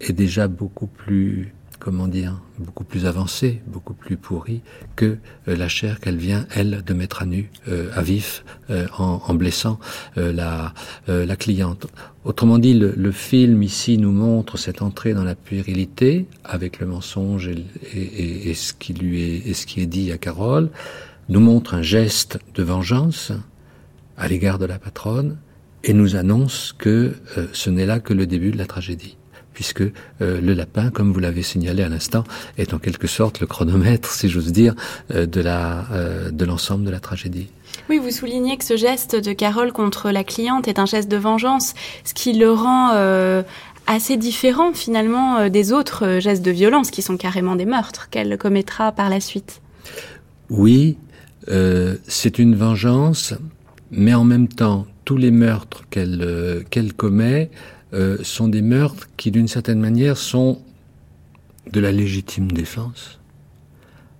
[0.00, 1.52] est déjà beaucoup plus
[1.82, 4.60] comment dire, beaucoup plus avancée, beaucoup plus pourrie
[4.94, 5.18] que
[5.48, 9.20] euh, la chair qu'elle vient, elle, de mettre à nu, euh, à vif, euh, en,
[9.26, 9.80] en, blessant
[10.14, 10.74] la,
[11.08, 11.88] la cliente.
[12.24, 16.86] Autrement dit, le, le, film ici nous montre cette entrée dans la puérilité avec le
[16.86, 20.70] mensonge et, et, et, ce qui lui est, et ce qui est dit à Carole,
[21.28, 23.32] nous montre un geste de vengeance
[24.16, 25.36] à l'égard de la patronne
[25.84, 27.14] et nous annonce que
[27.52, 29.16] ce n'est là que le début de la tragédie
[29.52, 32.24] puisque euh, le lapin, comme vous l'avez signalé à l'instant,
[32.58, 34.74] est en quelque sorte le chronomètre, si j'ose dire,
[35.10, 37.48] euh, de la euh, de l'ensemble de la tragédie.
[37.88, 41.16] Oui, vous soulignez que ce geste de Carole contre la cliente est un geste de
[41.16, 42.90] vengeance, ce qui le rend
[43.86, 48.92] assez différent finalement des autres gestes de violence qui sont carrément des meurtres qu'elle commettra
[48.92, 49.62] par la suite.
[50.50, 50.98] Oui,
[52.06, 53.34] c'est une vengeance,
[53.90, 57.50] mais en même temps, tous les meurtres qu'elle qu'elle commet
[57.94, 60.62] euh, sont des meurtres qui, d'une certaine manière, sont
[61.70, 63.18] de la légitime défense.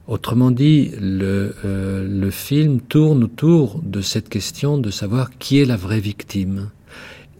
[0.06, 5.64] Autrement dit, le, euh, le film tourne autour de cette question de savoir qui est
[5.64, 6.68] la vraie victime.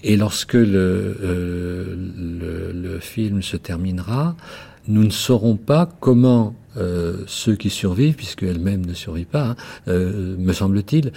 [0.03, 1.95] Et lorsque le, euh,
[2.73, 4.35] le, film se terminera,
[4.89, 9.57] nous ne saurons pas comment euh, ceux qui survivent, puisque elle-même ne survit pas, hein,
[9.89, 11.13] euh, me semble-t-il,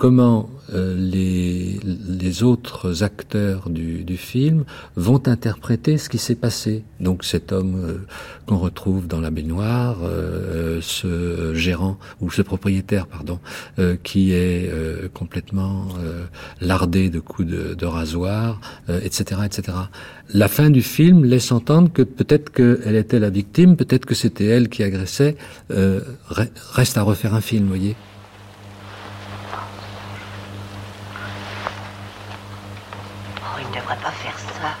[0.00, 4.64] comment euh, les, les, autres acteurs du, film
[4.96, 6.84] vont interpréter ce qui s'est passé.
[7.00, 7.98] Donc cet homme euh,
[8.46, 13.40] qu'on retrouve dans la baignoire, euh, ce gérant ou ce propriétaire, pardon,
[14.02, 14.72] qui est
[15.12, 15.88] complètement
[16.62, 19.76] lardé de coups de, de rasoir, etc., etc.
[20.32, 24.46] La fin du film laisse entendre que peut-être qu'elle était la victime, peut-être que c'était
[24.46, 25.36] elle qui agressait.
[25.68, 27.96] reste à refaire un film, voyez.
[33.74, 34.76] devrait pas faire ça.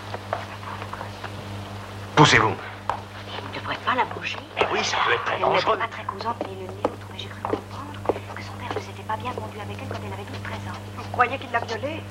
[2.20, 2.52] Poussez-vous.
[2.52, 4.36] Il ne devrait pas la bouger.
[4.54, 5.72] Mais oui, ça peut être très dangereux.
[5.72, 7.92] Elle pas très causante ni l'une ni l'autre, mais j'ai cru comprendre
[8.36, 10.78] que son père ne s'était pas bien conduit avec elle quand elle avait 12-13 ans.
[10.98, 12.02] Vous croyez qu'il l'a violée?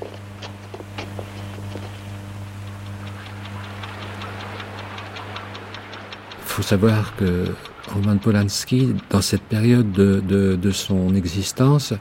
[6.41, 7.53] Il faut savoir que
[7.94, 11.94] Roman Polanski, dans cette période de, de, de son existence,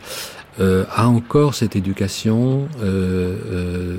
[0.61, 3.99] euh, a encore cette éducation euh, euh,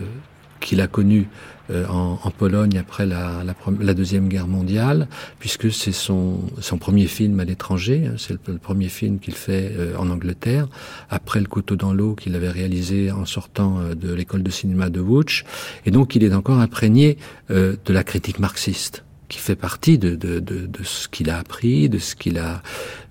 [0.60, 5.07] qu'il a connue euh, en, en, Pologne après la, la, la, deuxième guerre mondiale,
[5.39, 8.07] puisque c'est son, son premier film à l'étranger.
[8.07, 10.67] Hein, c'est le, premier film qu'il fait euh, en Angleterre
[11.09, 14.89] après le couteau dans l'eau qu'il avait réalisé en sortant euh, de l'école de cinéma
[14.89, 15.43] de Łódź.
[15.85, 17.17] Et donc il est encore imprégné
[17.49, 21.87] de la critique marxiste qui fait partie de, de, de, de ce qu'il a appris,
[21.87, 22.61] de ce qu'il a,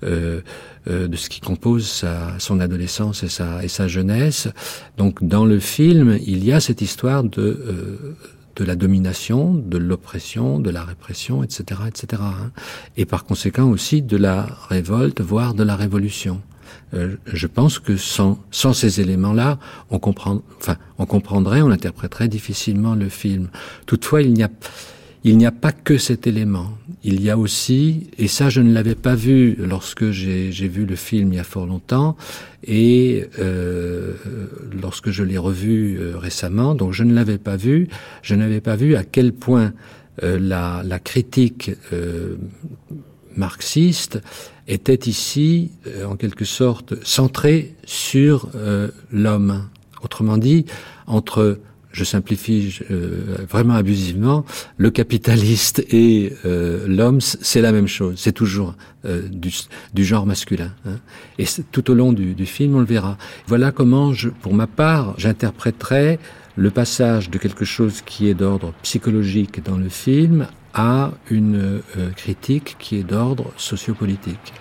[0.02, 0.40] euh,
[0.88, 4.48] euh, de ce qui compose sa, son adolescence et sa, et sa jeunesse.
[4.98, 8.16] Donc, dans le film, il y a cette histoire de euh,
[8.58, 12.22] de la domination, de l'oppression, de la répression, etc., etc.
[12.24, 12.50] Hein.
[12.96, 16.42] Et par conséquent aussi de la révolte, voire de la révolution.
[16.94, 19.58] Euh, je pense que sans, sans ces éléments-là,
[19.90, 23.48] on comprend, enfin, on comprendrait, on interpréterait difficilement le film.
[23.86, 24.50] Toutefois, il n'y a
[25.24, 26.78] il n'y a pas que cet élément.
[27.02, 30.96] Il y a aussi, et ça je ne l'avais pas vu lorsque j'ai vu le
[30.96, 32.16] film il y a fort longtemps,
[32.64, 34.14] et euh,
[34.80, 37.88] lorsque je l'ai revu euh, récemment, donc je ne l'avais pas vu,
[38.22, 39.72] je n'avais pas vu à quel point
[40.22, 41.70] euh, la, critique
[43.36, 44.20] marxiste
[44.66, 45.70] était ici,
[46.04, 48.50] en quelque sorte, centré sur
[49.12, 49.68] l'homme.
[50.02, 50.66] Autrement dit,
[51.06, 51.58] entre
[51.98, 54.44] je simplifie euh, vraiment abusivement,
[54.76, 58.14] le capitaliste et euh, l'homme, c'est la même chose.
[58.16, 59.52] C'est toujours euh, du,
[59.94, 60.72] du, genre masculin.
[60.86, 60.98] Hein.
[61.38, 63.18] Et tout au long du, du, film, on le verra.
[63.48, 66.20] Voilà comment, je, pour ma part, j'interpréterai
[66.56, 71.80] le passage de quelque chose qui est d'ordre psychologique dans le film à une
[72.16, 74.52] critique qui est d'ordre sociopolitique.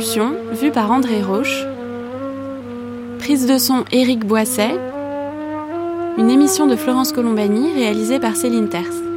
[0.00, 1.64] C'était Répulsion, vu par André Roche.
[3.18, 4.78] Prise de son Éric Boisset.
[6.18, 9.07] Une émission de Florence Colombani réalisée par Céline Terce.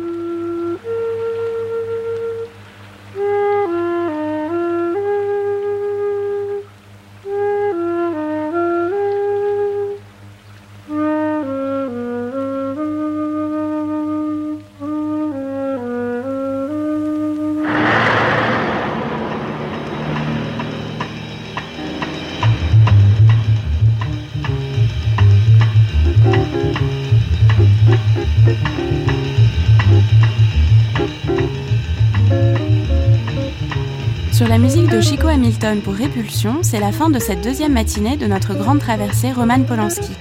[35.41, 39.63] Hamilton pour Répulsion, c'est la fin de cette deuxième matinée de notre grande traversée Roman
[39.63, 40.11] Polanski.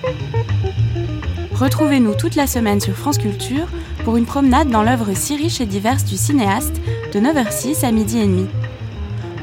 [1.52, 3.66] Retrouvez-nous toute la semaine sur France Culture
[4.02, 6.80] pour une promenade dans l'œuvre si riche et diverse du cinéaste
[7.12, 8.47] de 9h06 à midi et demi.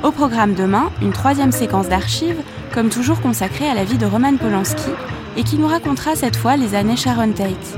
[0.03, 2.41] Au programme demain, une troisième séquence d'archives,
[2.73, 4.89] comme toujours consacrée à la vie de Roman Polanski
[5.37, 7.77] et qui nous racontera cette fois les années Sharon Tate.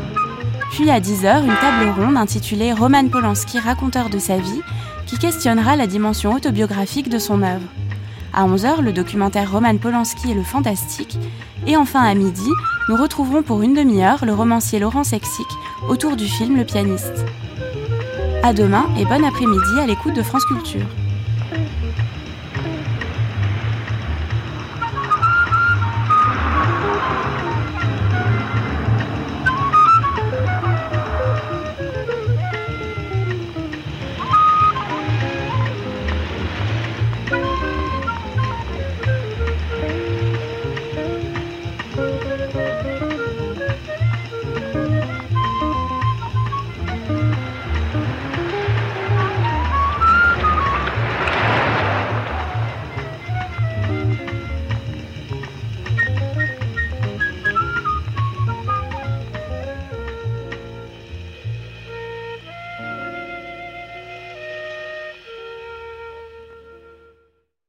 [0.72, 4.62] Puis à 10h, une table ronde intitulée Roman Polanski, raconteur de sa vie
[5.06, 7.68] qui questionnera la dimension autobiographique de son œuvre.
[8.40, 11.18] À 11h, le documentaire Roman Polanski et le fantastique.
[11.68, 12.50] Et enfin à midi,
[12.88, 15.46] nous retrouverons pour une demi-heure le romancier Laurent Sexic
[15.90, 17.26] autour du film Le pianiste.
[18.42, 20.88] À demain et bon après-midi à l'écoute de France Culture.